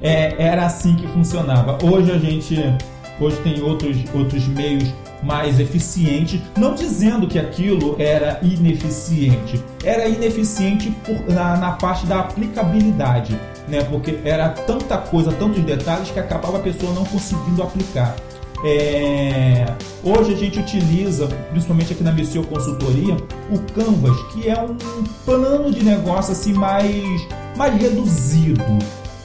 É, 0.00 0.34
era 0.38 0.66
assim 0.66 0.94
que 0.94 1.06
funcionava. 1.08 1.78
Hoje 1.84 2.12
a 2.12 2.18
gente 2.18 2.56
hoje 3.20 3.36
tem 3.38 3.60
outros, 3.62 3.96
outros 4.14 4.46
meios 4.46 4.92
mais 5.22 5.58
eficientes, 5.58 6.40
não 6.56 6.74
dizendo 6.74 7.26
que 7.26 7.38
aquilo 7.38 7.96
era 7.98 8.38
ineficiente, 8.42 9.60
era 9.84 10.08
ineficiente 10.08 10.90
por, 11.04 11.34
na, 11.34 11.56
na 11.56 11.72
parte 11.72 12.06
da 12.06 12.20
aplicabilidade, 12.20 13.38
né? 13.66 13.82
porque 13.84 14.18
era 14.24 14.48
tanta 14.48 14.96
coisa, 14.96 15.32
tantos 15.32 15.62
detalhes 15.64 16.10
que 16.10 16.20
acabava 16.20 16.58
a 16.58 16.60
pessoa 16.60 16.92
não 16.92 17.04
conseguindo 17.04 17.62
aplicar. 17.62 18.14
É, 18.64 19.66
hoje 20.02 20.34
a 20.34 20.36
gente 20.36 20.58
utiliza, 20.58 21.28
principalmente 21.50 21.92
aqui 21.92 22.02
na 22.02 22.12
Missio 22.12 22.44
Consultoria, 22.44 23.16
o 23.50 23.58
Canvas, 23.72 24.20
que 24.32 24.48
é 24.48 24.60
um 24.60 25.04
plano 25.24 25.70
de 25.70 25.84
negócio 25.84 26.32
assim 26.32 26.52
mais, 26.52 27.26
mais 27.56 27.80
reduzido, 27.80 28.64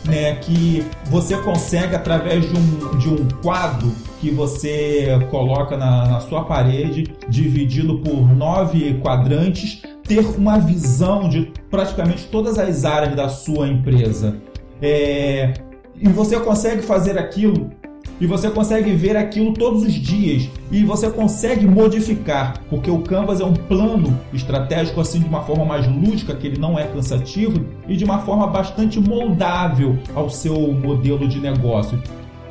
né? 0.05 0.35
Que 0.35 0.85
você 1.05 1.35
consegue 1.37 1.95
através 1.95 2.47
de 2.47 2.55
um, 2.55 2.97
de 2.97 3.09
um 3.09 3.27
quadro 3.41 3.91
que 4.21 4.29
você 4.29 5.07
coloca 5.31 5.75
na, 5.75 6.07
na 6.07 6.19
sua 6.19 6.43
parede, 6.43 7.15
dividido 7.27 7.99
por 7.99 8.35
nove 8.35 8.99
quadrantes, 9.01 9.81
ter 10.03 10.25
uma 10.37 10.59
visão 10.59 11.27
de 11.27 11.51
praticamente 11.71 12.27
todas 12.27 12.59
as 12.59 12.85
áreas 12.85 13.15
da 13.15 13.29
sua 13.29 13.67
empresa. 13.67 14.37
É, 14.79 15.53
e 15.95 16.07
você 16.09 16.39
consegue 16.39 16.81
fazer 16.81 17.17
aquilo 17.17 17.71
e 18.19 18.27
você 18.27 18.49
consegue 18.49 18.93
ver 18.93 19.17
aquilo 19.17 19.53
todos 19.53 19.83
os 19.83 19.93
dias 19.93 20.49
e 20.71 20.83
você 20.83 21.09
consegue 21.09 21.65
modificar, 21.65 22.61
porque 22.69 22.89
o 22.89 22.99
Canvas 22.99 23.41
é 23.41 23.45
um 23.45 23.53
plano 23.53 24.17
estratégico 24.31 25.01
assim 25.01 25.19
de 25.19 25.27
uma 25.27 25.41
forma 25.41 25.65
mais 25.65 25.87
lúdica, 25.87 26.35
que 26.35 26.47
ele 26.47 26.59
não 26.59 26.77
é 26.77 26.85
cansativo 26.85 27.65
e 27.87 27.97
de 27.97 28.05
uma 28.05 28.19
forma 28.19 28.47
bastante 28.47 28.99
moldável 28.99 29.97
ao 30.15 30.29
seu 30.29 30.71
modelo 30.71 31.27
de 31.27 31.39
negócio. 31.39 32.01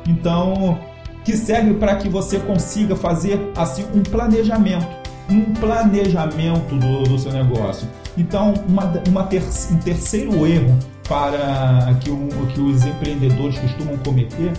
Então, 0.07 0.77
que 1.23 1.35
serve 1.35 1.73
para 1.75 1.95
que 1.95 2.09
você 2.09 2.39
consiga 2.39 2.95
fazer 2.95 3.39
assim 3.55 3.85
um 3.95 4.03
planejamento, 4.03 4.87
um 5.29 5.41
planejamento 5.53 6.75
do, 6.75 7.03
do 7.03 7.17
seu 7.17 7.31
negócio. 7.31 7.87
Então, 8.17 8.53
uma, 8.67 8.93
uma 9.07 9.23
ter, 9.23 9.41
um 9.71 9.77
terceiro 9.77 10.45
erro 10.45 10.77
para 11.07 11.95
que, 12.01 12.09
o, 12.09 12.27
que 12.53 12.61
os 12.61 12.85
empreendedores 12.85 13.57
costumam 13.57 13.97
cometer 13.97 14.51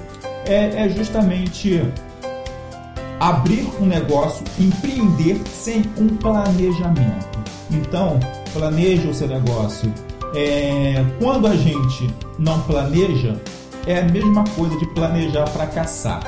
é, 0.46 0.84
é 0.84 0.88
justamente 0.88 1.82
abrir 3.20 3.66
um 3.80 3.86
negócio, 3.86 4.44
empreender 4.58 5.40
sem 5.46 5.82
um 5.98 6.08
planejamento. 6.08 7.38
Então, 7.70 8.20
planeje 8.52 9.08
o 9.08 9.14
seu 9.14 9.28
negócio. 9.28 9.92
É, 10.34 11.04
quando 11.20 11.46
a 11.46 11.56
gente 11.56 12.10
não 12.38 12.60
planeja, 12.62 13.40
é 13.86 14.00
a 14.00 14.04
mesma 14.04 14.44
coisa 14.56 14.76
de 14.78 14.86
planejar 14.94 15.46
fracassar. 15.46 16.22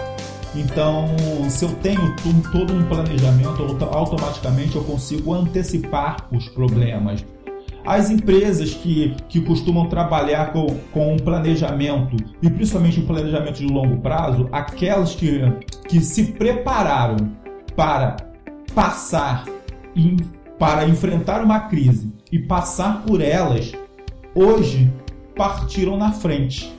Então, 0.54 1.14
se 1.50 1.64
eu 1.64 1.70
tenho 1.82 2.16
todo 2.50 2.72
um 2.72 2.84
planejamento, 2.84 3.76
automaticamente 3.92 4.76
eu 4.76 4.84
consigo 4.84 5.34
antecipar 5.34 6.26
os 6.32 6.48
problemas 6.48 7.22
as 7.86 8.10
empresas 8.10 8.74
que, 8.74 9.14
que 9.28 9.40
costumam 9.40 9.88
trabalhar 9.88 10.52
com, 10.52 10.66
com 10.92 11.14
um 11.14 11.16
planejamento, 11.16 12.16
e 12.42 12.50
principalmente 12.50 13.00
um 13.00 13.06
planejamento 13.06 13.58
de 13.58 13.66
longo 13.66 13.98
prazo, 13.98 14.48
aquelas 14.50 15.14
que, 15.14 15.40
que 15.88 16.00
se 16.00 16.32
prepararam 16.32 17.16
para 17.76 18.16
passar, 18.74 19.44
para 20.58 20.86
enfrentar 20.88 21.42
uma 21.42 21.60
crise 21.60 22.12
e 22.32 22.38
passar 22.38 23.02
por 23.02 23.20
elas, 23.20 23.72
hoje 24.34 24.92
partiram 25.34 25.96
na 25.96 26.12
frente 26.12 26.74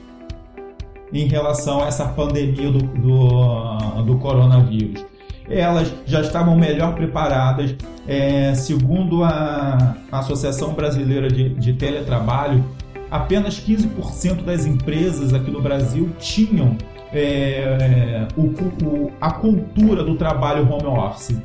em 1.12 1.26
relação 1.26 1.82
a 1.82 1.86
essa 1.86 2.06
pandemia 2.06 2.70
do, 2.70 2.82
do, 2.82 4.02
do 4.02 4.18
coronavírus. 4.18 5.07
Elas 5.50 5.92
já 6.06 6.20
estavam 6.20 6.56
melhor 6.56 6.94
preparadas. 6.94 7.74
É, 8.06 8.54
segundo 8.54 9.22
a, 9.22 9.96
Associação 10.10 10.72
Brasileira 10.72 11.28
de, 11.28 11.50
de 11.50 11.74
Teletrabalho, 11.74 12.64
apenas 13.10 13.60
15% 13.60 14.44
das 14.44 14.64
empresas 14.64 15.34
aqui 15.34 15.50
no 15.50 15.60
Brasil 15.60 16.10
tinham 16.18 16.76
é, 17.12 18.26
o, 18.36 18.42
o, 18.42 19.12
a 19.20 19.30
cultura 19.30 20.02
do 20.02 20.16
trabalho 20.16 20.70
home 20.70 20.86
office. 20.86 21.36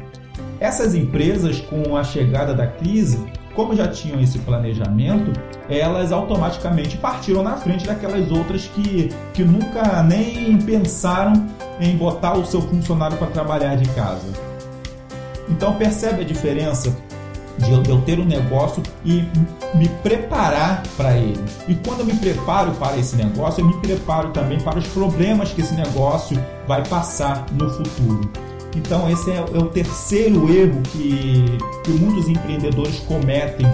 Essas 0.60 0.95
empresas, 0.95 1.60
com 1.60 1.98
a 1.98 2.03
chegada 2.03 2.53
da 2.53 2.67
crise, 2.67 3.19
como 3.55 3.75
já 3.75 3.88
tinham 3.88 4.19
esse 4.19 4.39
planejamento, 4.39 5.31
elas 5.69 6.12
automaticamente 6.12 6.98
partiram 6.98 7.43
na 7.43 7.57
frente 7.57 7.86
daquelas 7.86 8.31
outras 8.31 8.65
que, 8.67 9.13
que 9.33 9.43
nunca 9.43 10.01
nem 10.03 10.57
pensaram 10.57 11.48
em 11.79 11.95
botar 11.95 12.33
o 12.33 12.45
seu 12.45 12.62
funcionário 12.62 13.17
para 13.17 13.27
trabalhar 13.27 13.75
de 13.75 13.88
casa. 13.89 14.27
Então 15.50 15.75
percebe 15.75 16.22
a 16.22 16.25
diferença 16.25 16.95
de 17.57 17.72
eu 17.89 18.01
ter 18.01 18.19
um 18.19 18.25
negócio 18.25 18.81
e 19.05 19.24
me 19.75 19.88
preparar 20.01 20.81
para 20.98 21.15
ele. 21.15 21.43
E 21.67 21.75
quando 21.75 22.00
eu 22.00 22.05
me 22.05 22.15
preparo 22.15 22.72
para 22.72 22.98
esse 22.98 23.15
negócio, 23.15 23.62
eu 23.62 23.67
me 23.67 23.79
preparo 23.79 24.29
também 24.29 24.60
para 24.60 24.79
os 24.79 24.88
problemas 24.88 25.51
que 25.51 25.62
esse 25.62 25.75
negócio 25.75 26.43
vai 26.67 26.83
passar 26.86 27.45
no 27.51 27.69
futuro. 27.69 28.31
Então, 28.75 29.10
esse 29.10 29.30
é, 29.32 29.36
é 29.36 29.58
o 29.58 29.68
terceiro 29.68 30.51
erro 30.51 30.82
que, 30.92 31.46
que 31.84 31.92
muitos 31.92 32.27
empreendedores 32.27 33.00
cometem 33.01 33.65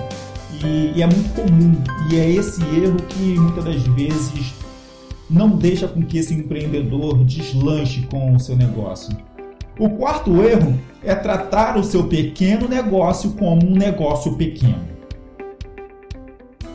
e, 0.63 0.97
e, 0.97 1.01
é 1.01 1.07
muito 1.07 1.33
comum. 1.33 1.81
E 2.11 2.19
é 2.19 2.29
esse 2.29 2.61
erro 2.75 2.97
que 3.07 3.39
muitas 3.39 3.63
das 3.63 3.81
vezes 3.87 4.53
não 5.29 5.49
deixa 5.49 5.87
com 5.87 6.01
que 6.01 6.17
esse 6.17 6.33
empreendedor 6.33 7.23
deslanche 7.23 8.01
com 8.07 8.35
o 8.35 8.39
seu 8.39 8.55
negócio. 8.57 9.15
O 9.79 9.89
quarto 9.91 10.41
erro 10.41 10.77
é 11.01 11.15
tratar 11.15 11.77
o 11.77 11.83
seu 11.83 12.03
pequeno 12.03 12.67
negócio 12.67 13.31
como 13.31 13.65
um 13.65 13.75
negócio 13.75 14.35
pequeno. 14.35 14.89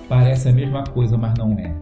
Parece 0.09 0.49
a 0.49 0.52
mesma 0.52 0.85
coisa, 0.85 1.19
mas 1.19 1.35
não 1.37 1.52
é. 1.59 1.75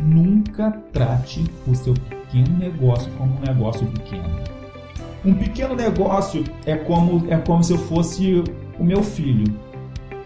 Nunca 0.00 0.70
trate 0.92 1.44
o 1.66 1.74
seu 1.74 1.94
pequeno 1.94 2.56
negócio 2.58 3.10
como 3.12 3.36
um 3.36 3.40
negócio 3.40 3.86
pequeno. 3.86 4.63
Um 5.24 5.32
pequeno 5.32 5.74
negócio 5.74 6.44
é 6.66 6.76
como, 6.76 7.24
é 7.32 7.38
como 7.38 7.64
se 7.64 7.72
eu 7.72 7.78
fosse 7.78 8.44
o 8.78 8.84
meu 8.84 9.02
filho. 9.02 9.46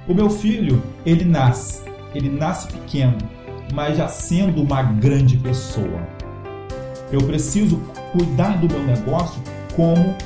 O 0.09 0.15
meu 0.15 0.29
filho, 0.29 0.83
ele 1.07 1.25
nasce, 1.25 1.83
ele 2.13 2.29
nasce 2.29 2.67
pequeno, 2.67 3.17
mas 3.73 3.97
já 3.97 4.09
sendo 4.09 4.61
uma 4.61 4.83
grande 4.83 5.37
pessoa. 5.37 6.01
Eu 7.13 7.21
preciso 7.23 7.81
cuidar 8.11 8.59
do 8.59 8.67
meu 8.67 8.83
negócio 8.83 9.41
como 9.77 10.17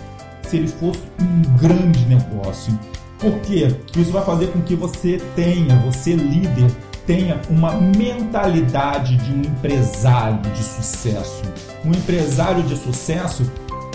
se 0.43 0.57
ele 0.57 0.69
fosse 0.69 1.02
um 1.21 1.43
grande 1.59 2.07
negócio. 2.07 2.73
Por 3.19 3.38
quê? 3.41 3.76
Isso 3.95 4.11
vai 4.11 4.25
fazer 4.25 4.47
com 4.52 4.62
que 4.62 4.75
você 4.75 5.21
tenha, 5.37 5.76
você 5.81 6.14
líder, 6.14 6.71
tenha 7.07 7.38
uma 7.50 7.75
mentalidade 7.75 9.19
de 9.19 9.35
um 9.35 9.43
empresário 9.43 10.41
de 10.52 10.62
sucesso. 10.62 11.43
Um 11.85 11.91
empresário 11.91 12.62
de 12.62 12.75
sucesso 12.76 13.45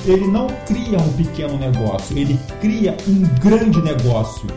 ele 0.06 0.28
não 0.28 0.48
cria 0.66 0.98
um 0.98 1.14
pequeno 1.14 1.58
negócio, 1.58 2.18
ele 2.18 2.40
cria 2.62 2.96
um 3.08 3.22
grande 3.40 3.82
negócio. 3.82 4.48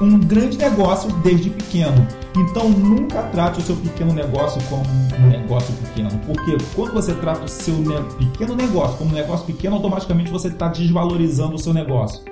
Um 0.00 0.18
grande 0.20 0.56
negócio 0.56 1.10
desde 1.22 1.50
pequeno. 1.50 2.06
Então 2.36 2.68
nunca 2.68 3.22
trate 3.24 3.58
o 3.58 3.62
seu 3.62 3.74
pequeno 3.76 4.12
negócio 4.12 4.62
como 4.68 4.84
um 5.18 5.28
negócio 5.28 5.74
pequeno, 5.74 6.10
porque 6.24 6.56
quando 6.74 6.92
você 6.92 7.12
trata 7.14 7.44
o 7.44 7.48
seu 7.48 7.74
pequeno 8.16 8.54
negócio 8.54 8.96
como 8.96 9.10
um 9.10 9.14
negócio 9.14 9.44
pequeno, 9.46 9.76
automaticamente 9.76 10.30
você 10.30 10.48
está 10.48 10.68
desvalorizando 10.68 11.56
o 11.56 11.58
seu 11.58 11.74
negócio. 11.74 12.22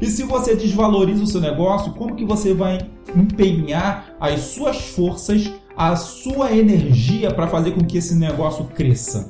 E 0.00 0.06
se 0.06 0.22
você 0.22 0.54
desvaloriza 0.54 1.24
o 1.24 1.26
seu 1.26 1.40
negócio, 1.40 1.92
como 1.94 2.14
que 2.14 2.24
você 2.24 2.54
vai 2.54 2.78
empenhar 3.16 4.14
as 4.20 4.40
suas 4.40 4.76
forças, 4.76 5.50
a 5.76 5.96
sua 5.96 6.52
energia 6.52 7.32
para 7.32 7.48
fazer 7.48 7.72
com 7.72 7.84
que 7.84 7.98
esse 7.98 8.14
negócio 8.14 8.64
cresça? 8.66 9.26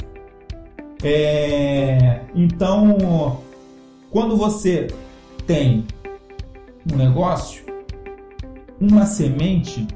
É, 1.03 2.21
então, 2.35 3.41
quando 4.11 4.37
você 4.37 4.89
tem 5.47 5.85
um 6.93 6.97
negócio, 6.97 7.65
uma 8.81 9.07
semente, 9.07 9.87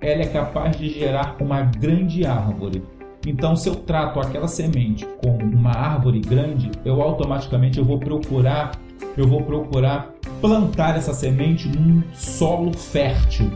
ela 0.00 0.22
é 0.22 0.26
capaz 0.26 0.76
de 0.76 0.88
gerar 0.88 1.36
uma 1.40 1.62
grande 1.62 2.24
árvore. 2.24 2.82
Então, 3.26 3.54
se 3.54 3.68
eu 3.68 3.76
trato 3.76 4.18
aquela 4.18 4.48
semente 4.48 5.06
como 5.20 5.44
uma 5.44 5.70
árvore 5.70 6.20
grande, 6.20 6.70
eu 6.84 7.00
automaticamente 7.00 7.78
eu 7.78 7.84
vou 7.84 7.98
procurar, 7.98 8.72
eu 9.16 9.28
vou 9.28 9.42
procurar 9.42 10.12
plantar 10.40 10.96
essa 10.96 11.14
semente 11.14 11.68
num 11.68 12.02
solo 12.12 12.72
fértil, 12.76 13.50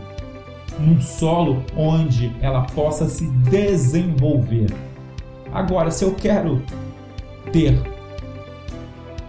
num 0.79 1.01
solo 1.01 1.63
onde 1.75 2.31
ela 2.41 2.61
possa 2.61 3.09
se 3.09 3.27
desenvolver. 3.27 4.73
Agora, 5.53 5.91
se 5.91 6.03
eu 6.03 6.13
quero 6.13 6.61
ter 7.51 7.81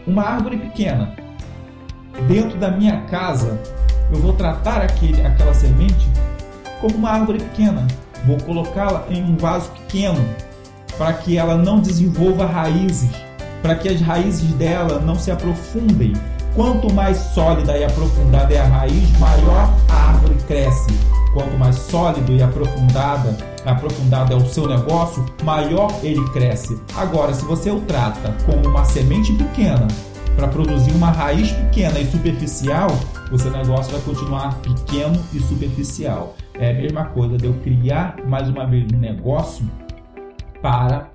uma 0.06 0.22
árvore 0.22 0.56
pequena 0.56 1.14
dentro 2.26 2.58
da 2.58 2.70
minha 2.70 3.02
casa, 3.02 3.58
eu 4.12 4.20
vou 4.20 4.32
tratar 4.32 4.80
aquele, 4.80 5.24
aquela 5.24 5.54
semente 5.54 6.08
como 6.80 6.96
uma 6.96 7.10
árvore 7.10 7.38
pequena. 7.38 7.86
Vou 8.26 8.38
colocá-la 8.38 9.04
em 9.10 9.22
um 9.22 9.36
vaso 9.36 9.70
pequeno 9.70 10.24
para 10.96 11.12
que 11.12 11.36
ela 11.36 11.56
não 11.56 11.80
desenvolva 11.80 12.46
raízes, 12.46 13.10
para 13.62 13.76
que 13.76 13.88
as 13.88 14.00
raízes 14.00 14.52
dela 14.54 14.98
não 14.98 15.14
se 15.14 15.30
aprofundem. 15.30 16.12
Quanto 16.54 16.92
mais 16.92 17.16
sólida 17.18 17.76
e 17.78 17.84
aprofundada 17.84 18.52
é 18.52 18.58
a 18.58 18.66
raiz, 18.66 19.18
maior 19.18 19.72
a 19.88 19.94
árvore 19.94 20.34
cresce. 20.46 20.90
Quanto 21.32 21.56
mais 21.56 21.76
sólido 21.76 22.32
e 22.32 22.42
aprofundada 22.42 23.36
aprofundado 23.72 24.32
é 24.32 24.36
o 24.36 24.46
seu 24.46 24.66
negócio, 24.66 25.24
maior 25.44 25.92
ele 26.02 26.24
cresce. 26.30 26.80
Agora, 26.96 27.32
se 27.32 27.44
você 27.44 27.70
o 27.70 27.80
trata 27.80 28.34
como 28.44 28.68
uma 28.68 28.84
semente 28.84 29.32
pequena 29.32 29.86
para 30.36 30.48
produzir 30.48 30.92
uma 30.92 31.10
raiz 31.10 31.50
pequena 31.52 31.98
e 31.98 32.06
superficial, 32.06 32.88
o 33.32 33.38
seu 33.38 33.50
negócio 33.50 33.92
vai 33.92 34.00
continuar 34.02 34.54
pequeno 34.60 35.20
e 35.34 35.40
superficial. 35.40 36.36
É 36.54 36.70
a 36.70 36.74
mesma 36.74 37.04
coisa 37.06 37.36
de 37.36 37.46
eu 37.46 37.54
criar 37.54 38.16
mais 38.26 38.48
uma 38.48 38.66
vez 38.66 38.86
um 38.92 38.98
negócio 38.98 39.68
para 40.62 41.10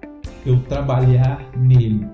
eu 0.46 0.60
trabalhar 0.62 1.42
nele. 1.56 2.06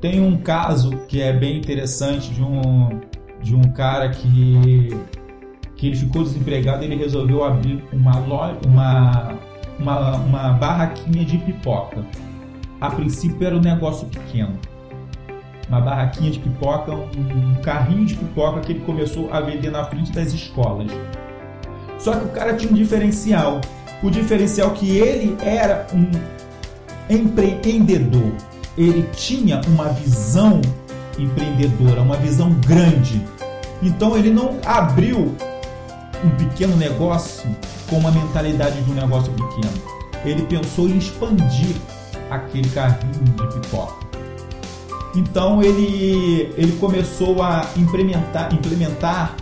Tem 0.00 0.20
um 0.20 0.36
caso 0.36 0.90
que 1.06 1.22
é 1.22 1.32
bem 1.32 1.58
interessante 1.58 2.32
de 2.32 2.42
um, 2.42 3.00
de 3.40 3.54
um 3.54 3.62
cara 3.62 4.08
que 4.08 4.90
que 5.82 5.88
ele 5.88 5.96
ficou 5.96 6.22
desempregado, 6.22 6.84
ele 6.84 6.94
resolveu 6.94 7.42
abrir 7.42 7.82
uma, 7.92 8.16
loja, 8.20 8.56
uma, 8.64 9.34
uma, 9.80 10.16
uma 10.18 10.52
barraquinha 10.52 11.24
de 11.24 11.36
pipoca. 11.38 12.06
A 12.80 12.88
princípio 12.88 13.44
era 13.44 13.56
um 13.56 13.60
negócio 13.60 14.06
pequeno. 14.06 14.56
Uma 15.68 15.80
barraquinha 15.80 16.30
de 16.30 16.38
pipoca, 16.38 16.92
um 16.92 17.60
carrinho 17.64 18.06
de 18.06 18.14
pipoca 18.14 18.60
que 18.60 18.74
ele 18.74 18.80
começou 18.82 19.28
a 19.32 19.40
vender 19.40 19.72
na 19.72 19.82
frente 19.86 20.12
das 20.12 20.32
escolas. 20.32 20.86
Só 21.98 22.12
que 22.12 22.26
o 22.26 22.28
cara 22.28 22.54
tinha 22.54 22.70
um 22.70 22.76
diferencial. 22.76 23.60
O 24.04 24.08
diferencial 24.08 24.70
que 24.70 24.98
ele 24.98 25.36
era 25.42 25.88
um 25.92 26.08
empreendedor. 27.12 28.32
Ele 28.78 29.02
tinha 29.16 29.60
uma 29.66 29.88
visão 29.88 30.60
empreendedora, 31.18 32.02
uma 32.02 32.18
visão 32.18 32.52
grande. 32.64 33.20
Então 33.82 34.16
ele 34.16 34.30
não 34.30 34.60
abriu 34.64 35.34
um 36.24 36.30
pequeno 36.30 36.76
negócio 36.76 37.48
com 37.88 37.98
uma 37.98 38.10
mentalidade 38.10 38.80
de 38.82 38.90
um 38.90 38.94
negócio 38.94 39.32
pequeno. 39.32 39.72
Ele 40.24 40.42
pensou 40.42 40.88
em 40.88 40.98
expandir 40.98 41.76
aquele 42.30 42.68
carrinho 42.70 43.24
de 43.24 43.60
pipoca. 43.60 44.06
Então 45.14 45.62
ele, 45.62 46.52
ele 46.56 46.72
começou 46.78 47.42
a 47.42 47.68
implementar, 47.76 48.52
implementar 48.54 49.36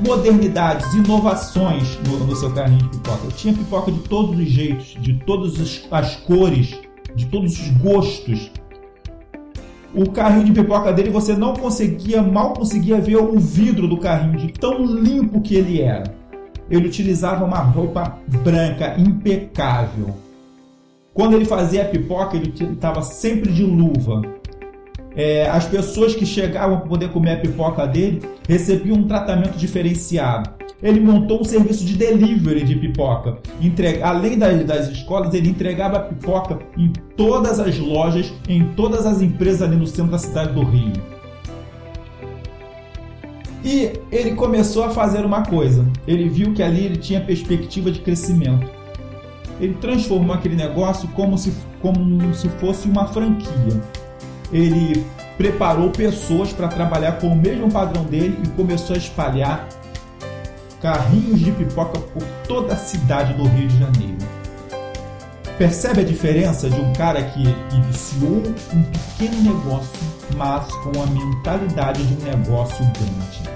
modernidades, 0.00 0.92
inovações 0.94 1.98
no, 2.06 2.18
no 2.26 2.36
seu 2.36 2.52
carrinho 2.52 2.82
de 2.82 2.88
pipoca. 2.90 3.28
Tinha 3.36 3.54
pipoca 3.54 3.90
de 3.90 3.98
todos 4.00 4.38
os 4.38 4.48
jeitos, 4.48 4.96
de 5.00 5.14
todas 5.14 5.60
as 5.90 6.16
cores, 6.16 6.78
de 7.16 7.26
todos 7.26 7.58
os 7.58 7.68
gostos 7.78 8.50
o 9.94 10.10
carrinho 10.10 10.44
de 10.44 10.52
pipoca 10.52 10.92
dele 10.92 11.10
você 11.10 11.34
não 11.34 11.54
conseguia, 11.54 12.20
mal 12.20 12.52
conseguia 12.52 13.00
ver 13.00 13.16
o 13.16 13.38
vidro 13.38 13.86
do 13.86 13.96
carrinho, 13.96 14.36
de 14.36 14.52
tão 14.52 14.84
limpo 14.84 15.40
que 15.40 15.54
ele 15.54 15.80
era. 15.80 16.12
Ele 16.68 16.86
utilizava 16.86 17.44
uma 17.44 17.58
roupa 17.58 18.18
branca 18.42 18.94
impecável. 18.98 20.14
Quando 21.12 21.34
ele 21.36 21.44
fazia 21.44 21.82
a 21.82 21.84
pipoca, 21.84 22.36
ele 22.36 22.52
estava 22.72 23.02
sempre 23.02 23.52
de 23.52 23.62
luva. 23.62 24.22
É, 25.14 25.48
as 25.48 25.64
pessoas 25.64 26.14
que 26.14 26.26
chegavam 26.26 26.78
para 26.78 26.88
poder 26.88 27.08
comer 27.10 27.34
a 27.34 27.40
pipoca 27.40 27.86
dele 27.86 28.22
recebiam 28.48 28.96
um 28.96 29.06
tratamento 29.06 29.56
diferenciado. 29.56 30.50
Ele 30.84 31.00
montou 31.00 31.40
um 31.40 31.44
serviço 31.44 31.82
de 31.82 31.96
delivery 31.96 32.62
de 32.62 32.76
pipoca. 32.76 33.38
Entrega, 33.58 34.06
além 34.06 34.38
das, 34.38 34.64
das 34.64 34.88
escolas, 34.88 35.32
ele 35.32 35.48
entregava 35.48 35.98
pipoca 35.98 36.58
em 36.76 36.92
todas 37.16 37.58
as 37.58 37.78
lojas, 37.78 38.30
em 38.46 38.66
todas 38.74 39.06
as 39.06 39.22
empresas 39.22 39.62
ali 39.62 39.76
no 39.76 39.86
centro 39.86 40.12
da 40.12 40.18
cidade 40.18 40.52
do 40.52 40.62
Rio. 40.62 40.92
E 43.64 43.92
ele 44.12 44.34
começou 44.34 44.84
a 44.84 44.90
fazer 44.90 45.24
uma 45.24 45.42
coisa. 45.42 45.86
Ele 46.06 46.28
viu 46.28 46.52
que 46.52 46.62
ali 46.62 46.84
ele 46.84 46.98
tinha 46.98 47.18
perspectiva 47.18 47.90
de 47.90 48.00
crescimento. 48.00 48.70
Ele 49.58 49.72
transformou 49.80 50.36
aquele 50.36 50.54
negócio 50.54 51.08
como 51.14 51.38
se, 51.38 51.50
como 51.80 52.34
se 52.34 52.50
fosse 52.60 52.86
uma 52.86 53.06
franquia. 53.06 53.80
Ele 54.52 55.02
preparou 55.38 55.88
pessoas 55.88 56.52
para 56.52 56.68
trabalhar 56.68 57.12
com 57.12 57.28
o 57.28 57.36
mesmo 57.36 57.72
padrão 57.72 58.04
dele 58.04 58.38
e 58.44 58.48
começou 58.48 58.94
a 58.94 58.98
espalhar 58.98 59.66
carrinhos 60.84 61.40
de 61.40 61.50
pipoca 61.50 61.98
por 61.98 62.22
toda 62.46 62.74
a 62.74 62.76
cidade 62.76 63.32
do 63.32 63.44
Rio 63.44 63.68
de 63.68 63.78
Janeiro. 63.78 64.18
Percebe 65.56 66.02
a 66.02 66.04
diferença 66.04 66.68
de 66.68 66.78
um 66.78 66.92
cara 66.92 67.22
que 67.22 67.40
iniciou 67.74 68.42
um 68.74 68.82
pequeno 68.82 69.54
negócio, 69.54 69.98
mas 70.36 70.70
com 70.82 71.02
a 71.02 71.06
mentalidade 71.06 72.04
de 72.04 72.22
um 72.22 72.26
negócio 72.26 72.84
grande? 72.84 73.48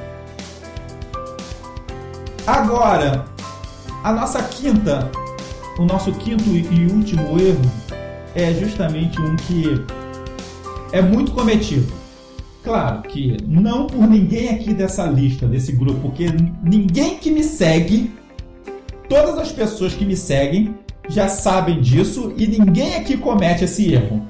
Agora, 2.47 3.27
a 4.03 4.11
nossa 4.11 4.43
quinta, 4.45 5.11
o 5.79 5.85
nosso 5.85 6.11
quinto 6.13 6.49
e 6.49 6.87
último 6.91 7.39
erro 7.39 7.71
é 8.35 8.55
justamente 8.55 9.21
um 9.21 9.37
que 9.37 9.85
é 10.93 11.03
muito 11.03 11.33
cometido. 11.33 11.93
Claro 12.69 13.01
que 13.01 13.35
não 13.47 13.87
por 13.87 14.07
ninguém 14.07 14.51
aqui 14.51 14.75
dessa 14.75 15.07
lista, 15.07 15.47
desse 15.47 15.73
grupo, 15.73 16.01
porque 16.01 16.27
ninguém 16.63 17.17
que 17.17 17.31
me 17.31 17.43
segue, 17.43 18.13
todas 19.09 19.39
as 19.39 19.51
pessoas 19.51 19.95
que 19.95 20.05
me 20.05 20.15
seguem 20.15 20.75
já 21.09 21.29
sabem 21.31 21.81
disso 21.81 22.35
e 22.37 22.47
ninguém 22.47 22.97
aqui 22.97 23.17
comete 23.17 23.65
esse 23.65 23.95
erro, 23.95 24.21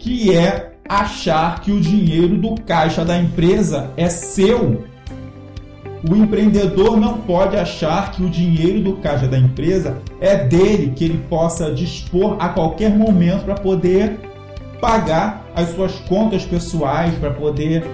que 0.00 0.36
é 0.36 0.72
achar 0.88 1.60
que 1.60 1.70
o 1.70 1.80
dinheiro 1.80 2.36
do 2.36 2.60
caixa 2.62 3.04
da 3.04 3.16
empresa 3.16 3.92
é 3.96 4.08
seu. 4.08 4.84
O 6.10 6.16
empreendedor 6.16 6.98
não 6.98 7.18
pode 7.18 7.56
achar 7.56 8.10
que 8.10 8.20
o 8.20 8.28
dinheiro 8.28 8.80
do 8.80 8.96
caixa 8.96 9.28
da 9.28 9.38
empresa 9.38 10.02
é 10.20 10.36
dele, 10.36 10.92
que 10.96 11.04
ele 11.04 11.24
possa 11.30 11.72
dispor 11.72 12.36
a 12.40 12.48
qualquer 12.48 12.90
momento 12.90 13.44
para 13.44 13.54
poder 13.54 14.18
pagar 14.80 15.46
as 15.54 15.70
suas 15.70 15.92
contas 16.00 16.44
pessoais 16.44 17.14
para 17.18 17.30
poder 17.30 17.84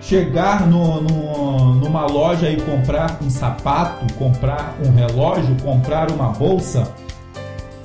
chegar 0.00 0.66
no, 0.66 1.00
no, 1.00 1.74
numa 1.74 2.06
loja 2.06 2.48
e 2.48 2.60
comprar 2.60 3.18
um 3.22 3.30
sapato, 3.30 4.12
comprar 4.14 4.76
um 4.84 4.94
relógio, 4.94 5.56
comprar 5.62 6.10
uma 6.10 6.28
bolsa. 6.28 6.92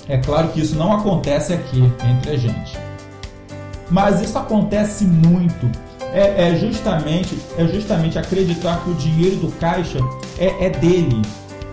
É 0.08 0.18
claro 0.18 0.50
que 0.50 0.62
isso 0.62 0.76
não 0.76 0.94
acontece 0.94 1.54
aqui 1.54 1.82
entre 2.06 2.32
a 2.32 2.38
gente. 2.38 2.78
Mas 3.90 4.22
isso 4.22 4.38
acontece 4.38 5.06
muito. 5.06 5.70
É, 6.14 6.50
é 6.50 6.56
justamente, 6.56 7.38
é 7.58 7.66
justamente 7.66 8.20
acreditar 8.20 8.84
que 8.84 8.90
o 8.92 8.94
dinheiro 8.96 9.38
do 9.38 9.52
caixa 9.60 10.00
é, 10.38 10.66
é 10.66 10.70
dele. 10.70 11.22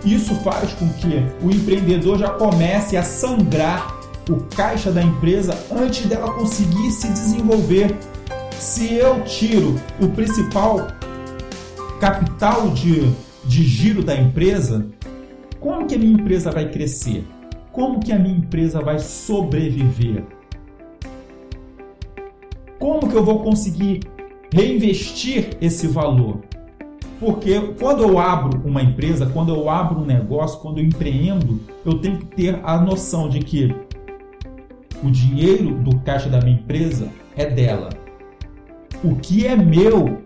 Isso 0.03 0.33
faz 0.37 0.73
com 0.73 0.87
que 0.93 1.23
o 1.43 1.51
empreendedor 1.51 2.17
já 2.17 2.29
comece 2.29 2.97
a 2.97 3.03
sangrar 3.03 4.00
o 4.31 4.43
caixa 4.55 4.91
da 4.91 5.03
empresa 5.03 5.53
antes 5.71 6.05
dela 6.05 6.31
conseguir 6.33 6.91
se 6.91 7.07
desenvolver. 7.09 7.97
Se 8.53 8.93
eu 8.93 9.23
tiro 9.23 9.75
o 9.99 10.07
principal 10.09 10.87
capital 11.99 12.69
de, 12.69 13.11
de 13.43 13.63
giro 13.63 14.03
da 14.03 14.15
empresa, 14.15 14.87
como 15.59 15.85
que 15.85 15.95
a 15.95 15.97
minha 15.97 16.13
empresa 16.13 16.51
vai 16.51 16.69
crescer? 16.69 17.25
Como 17.71 17.99
que 17.99 18.11
a 18.11 18.19
minha 18.19 18.37
empresa 18.37 18.81
vai 18.81 18.99
sobreviver? 18.99 20.23
Como 22.79 23.07
que 23.07 23.15
eu 23.15 23.23
vou 23.23 23.43
conseguir 23.43 24.01
reinvestir 24.51 25.57
esse 25.61 25.87
valor? 25.87 26.41
Porque 27.19 27.59
quando 27.79 28.01
eu 28.01 28.17
abro 28.17 28.59
uma 28.65 28.81
empresa, 28.81 29.27
quando 29.27 29.53
eu 29.53 29.69
abro 29.69 29.99
um 29.99 30.05
negócio, 30.05 30.59
quando 30.59 30.79
eu 30.79 30.85
empreendo, 30.85 31.59
eu 31.85 31.99
tenho 31.99 32.17
que 32.17 32.25
ter 32.25 32.59
a 32.63 32.79
noção 32.79 33.29
de 33.29 33.39
que 33.39 33.75
o 35.03 35.09
dinheiro 35.09 35.75
do 35.75 35.99
caixa 35.99 36.29
da 36.29 36.39
minha 36.39 36.55
empresa 36.55 37.07
é 37.35 37.45
dela. 37.45 37.89
O 39.03 39.15
que 39.15 39.47
é 39.47 39.55
meu 39.55 40.21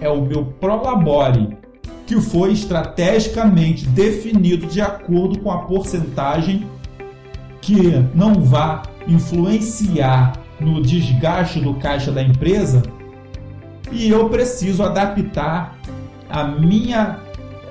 é 0.00 0.08
o 0.08 0.22
meu 0.22 0.44
prolabore, 0.44 1.56
que 2.06 2.20
foi 2.20 2.52
estrategicamente 2.52 3.86
definido 3.86 4.66
de 4.66 4.80
acordo 4.80 5.38
com 5.38 5.50
a 5.50 5.58
porcentagem 5.58 6.66
que 7.60 7.78
não 8.14 8.34
vá 8.34 8.82
influenciar 9.06 10.34
no 10.60 10.82
desgaste 10.82 11.60
do 11.60 11.74
caixa 11.74 12.12
da 12.12 12.22
empresa 12.22 12.82
e 13.90 14.10
eu 14.10 14.28
preciso 14.28 14.82
adaptar 14.82 15.78
a 16.28 16.44
minha 16.44 17.20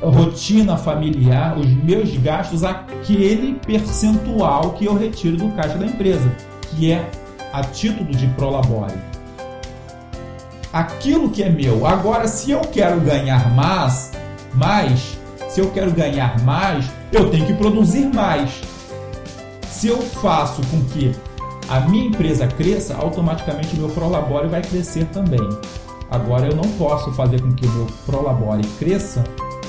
rotina 0.10 0.78
familiar, 0.78 1.58
os 1.58 1.68
meus 1.68 2.16
gastos, 2.18 2.64
aquele 2.64 3.54
percentual 3.66 4.72
que 4.72 4.86
eu 4.86 4.96
retiro 4.96 5.38
do 5.38 5.50
caixa 5.56 5.78
da 5.78 5.86
empresa, 5.86 6.30
que 6.62 6.92
é 6.92 7.10
a 7.52 7.62
título 7.62 8.12
de 8.12 8.28
prolabore. 8.28 8.94
Aquilo 10.72 11.30
que 11.30 11.44
é 11.44 11.50
meu. 11.50 11.86
Agora, 11.86 12.28
se 12.28 12.52
eu 12.52 12.62
quero 12.62 13.00
ganhar 13.00 13.54
mais, 13.54 14.12
mais, 14.54 15.18
se 15.48 15.60
eu 15.60 15.70
quero 15.70 15.92
ganhar 15.92 16.40
mais, 16.44 16.92
eu 17.12 17.30
tenho 17.30 17.46
que 17.46 17.54
produzir 17.54 18.06
mais. 18.14 18.62
Se 19.68 19.88
eu 19.88 20.02
faço 20.02 20.62
com 20.68 20.84
que 20.86 21.16
a 21.70 21.80
minha 21.82 22.08
empresa 22.08 22.48
cresça, 22.48 22.96
automaticamente 22.96 23.76
o 23.76 23.80
meu 23.80 23.90
prolabore 23.90 24.48
vai 24.48 24.62
crescer 24.62 25.06
também. 25.14 25.48
Agora 26.10 26.48
eu 26.48 26.56
não 26.56 26.70
posso 26.78 27.12
fazer 27.14 27.42
com 27.42 27.52
que 27.54 27.66
o 27.66 27.72
meu 27.72 27.88
prolabore 28.06 28.64
cresça 28.80 29.24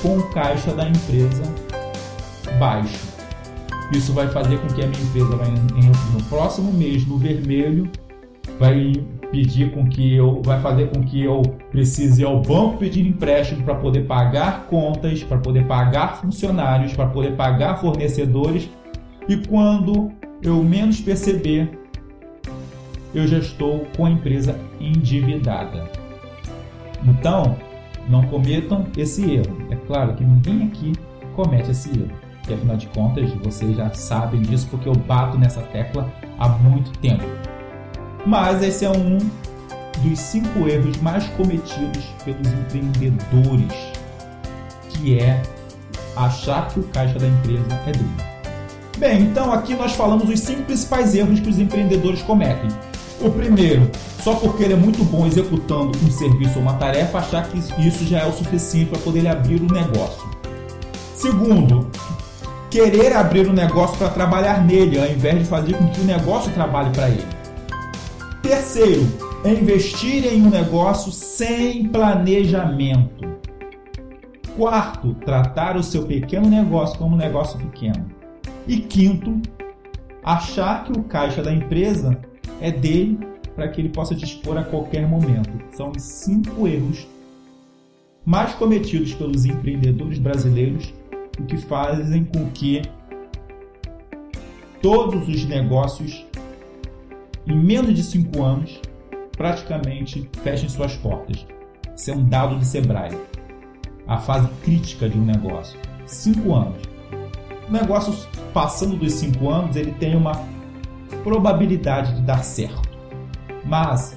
com 0.05 0.19
o 0.19 0.23
caixa 0.29 0.71
da 0.75 0.87
empresa 0.87 1.43
baixo. 2.59 3.14
Isso 3.90 4.12
vai 4.12 4.29
fazer 4.29 4.59
com 4.59 4.67
que 4.69 4.85
a 4.85 4.87
minha 4.87 5.03
empresa 5.03 5.35
vai 5.35 5.49
no 5.49 6.23
próximo 6.29 6.71
mês 6.75 7.07
no 7.07 7.17
vermelho, 7.17 7.90
vai 8.59 8.93
pedir 9.31 9.73
com 9.73 9.88
que 9.88 10.14
eu, 10.14 10.43
vai 10.45 10.61
fazer 10.61 10.90
com 10.90 11.03
que 11.03 11.25
eu 11.25 11.40
precise 11.71 12.21
ir 12.21 12.27
ao 12.27 12.43
banco 12.43 12.77
pedir 12.77 13.07
empréstimo 13.07 13.64
para 13.64 13.77
poder 13.77 14.07
pagar 14.07 14.67
contas, 14.67 15.23
para 15.23 15.38
poder 15.38 15.67
pagar 15.67 16.21
funcionários, 16.21 16.93
para 16.93 17.07
poder 17.07 17.35
pagar 17.35 17.81
fornecedores 17.81 18.69
e 19.27 19.38
quando 19.38 20.12
eu 20.43 20.62
menos 20.62 21.01
perceber, 21.01 21.79
eu 23.14 23.27
já 23.27 23.38
estou 23.38 23.87
com 23.97 24.05
a 24.05 24.11
empresa 24.11 24.61
endividada. 24.79 25.90
Então, 27.07 27.57
não 28.09 28.23
cometam 28.25 28.87
esse 28.97 29.35
erro. 29.35 29.57
É 29.71 29.77
claro 29.77 30.14
que 30.14 30.25
ninguém 30.25 30.67
aqui 30.67 30.93
comete 31.35 31.71
esse 31.71 31.90
erro. 31.90 32.11
E 32.49 32.53
afinal 32.53 32.77
de 32.77 32.87
contas, 32.88 33.31
vocês 33.43 33.77
já 33.77 33.93
sabem 33.95 34.43
disso 34.43 34.67
porque 34.71 34.88
eu 34.88 34.95
bato 34.95 35.38
nessa 35.38 35.62
tecla 35.62 36.12
há 36.38 36.49
muito 36.49 36.90
tempo. 36.99 37.25
Mas 38.27 38.62
esse 38.62 38.85
é 38.85 38.90
um 38.90 39.19
dos 40.03 40.19
cinco 40.19 40.69
erros 40.69 40.97
mais 40.99 41.27
cometidos 41.31 42.05
pelos 42.25 42.47
empreendedores, 42.53 43.73
que 44.90 45.19
é 45.19 45.43
achar 46.17 46.69
que 46.69 46.81
o 46.81 46.83
caixa 46.85 47.19
da 47.19 47.27
empresa 47.27 47.67
é 47.87 47.93
dele. 47.93 48.35
Bem, 48.99 49.23
então 49.23 49.53
aqui 49.53 49.75
nós 49.75 49.93
falamos 49.93 50.29
os 50.29 50.40
cinco 50.40 50.62
principais 50.62 51.14
erros 51.14 51.40
que 51.40 51.49
os 51.49 51.59
empreendedores 51.59 52.23
cometem. 52.23 52.69
O 53.20 53.31
primeiro, 53.31 53.90
só 54.22 54.35
porque 54.35 54.64
ele 54.64 54.74
é 54.74 54.77
muito 54.77 55.05
bom 55.05 55.27
executando 55.27 55.96
um 56.03 56.11
serviço 56.11 56.57
ou 56.57 56.62
uma 56.62 56.74
tarefa, 56.74 57.18
achar 57.18 57.48
que 57.48 57.59
isso 57.59 58.05
já 58.05 58.20
é 58.20 58.27
o 58.27 58.33
suficiente 58.33 58.90
para 58.90 58.98
poder 58.98 59.27
abrir 59.27 59.61
o 59.61 59.64
um 59.64 59.74
negócio. 59.74 60.29
Segundo, 61.14 61.88
querer 62.70 63.12
abrir 63.12 63.48
um 63.48 63.53
negócio 63.53 63.96
para 63.96 64.09
trabalhar 64.09 64.64
nele, 64.64 64.98
ao 64.98 65.07
invés 65.07 65.38
de 65.38 65.44
fazer 65.44 65.74
com 65.74 65.87
que 65.88 66.00
o 66.00 66.05
negócio 66.05 66.53
trabalhe 66.53 66.90
para 66.90 67.09
ele. 67.09 67.24
Terceiro, 68.42 69.07
é 69.44 69.50
investir 69.50 70.27
em 70.27 70.42
um 70.42 70.50
negócio 70.50 71.12
sem 71.12 71.87
planejamento. 71.88 73.38
Quarto, 74.57 75.14
tratar 75.24 75.77
o 75.77 75.83
seu 75.83 76.05
pequeno 76.05 76.48
negócio 76.48 76.98
como 76.98 77.14
um 77.14 77.18
negócio 77.18 77.59
pequeno. 77.59 78.07
E 78.66 78.79
quinto, 78.79 79.40
achar 80.22 80.85
que 80.85 80.98
o 80.98 81.05
caixa 81.05 81.42
da 81.42 81.53
empresa 81.53 82.18
é 82.61 82.71
dele 82.71 83.19
para 83.55 83.69
que 83.69 83.81
ele 83.81 83.88
possa 83.88 84.14
dispor 84.14 84.57
a 84.57 84.64
qualquer 84.64 85.07
momento. 85.07 85.51
São 85.77 85.90
os 85.90 86.03
cinco 86.03 86.67
erros 86.67 87.07
mais 88.25 88.55
cometidos 88.55 89.14
pelos 89.14 89.45
empreendedores 89.45 90.19
brasileiros 90.19 90.93
o 91.38 91.45
que 91.45 91.57
fazem 91.57 92.25
com 92.25 92.49
que 92.51 92.83
todos 94.81 95.29
os 95.29 95.45
negócios 95.45 96.25
em 97.47 97.59
menos 97.59 97.95
de 97.95 98.03
cinco 98.03 98.43
anos 98.43 98.81
praticamente 99.37 100.29
fechem 100.43 100.69
suas 100.69 100.97
portas. 100.97 101.47
Isso 101.97 102.11
é 102.11 102.14
um 102.14 102.25
dado 102.25 102.57
do 102.57 102.64
Sebrae. 102.64 103.17
a 104.07 104.19
fase 104.19 104.49
crítica 104.62 105.09
de 105.09 105.19
um 105.19 105.25
negócio. 105.25 105.79
Cinco 106.07 106.55
anos. 106.55 106.83
O 107.69 107.73
negócio 107.73 108.14
passando 108.53 108.97
dos 108.97 109.12
cinco 109.14 109.49
anos, 109.49 109.77
ele 109.77 109.93
tem 109.93 110.14
uma 110.14 110.33
probabilidade 111.23 112.14
de 112.14 112.23
dar 112.23 112.43
certo, 112.43 112.88
mas 113.64 114.17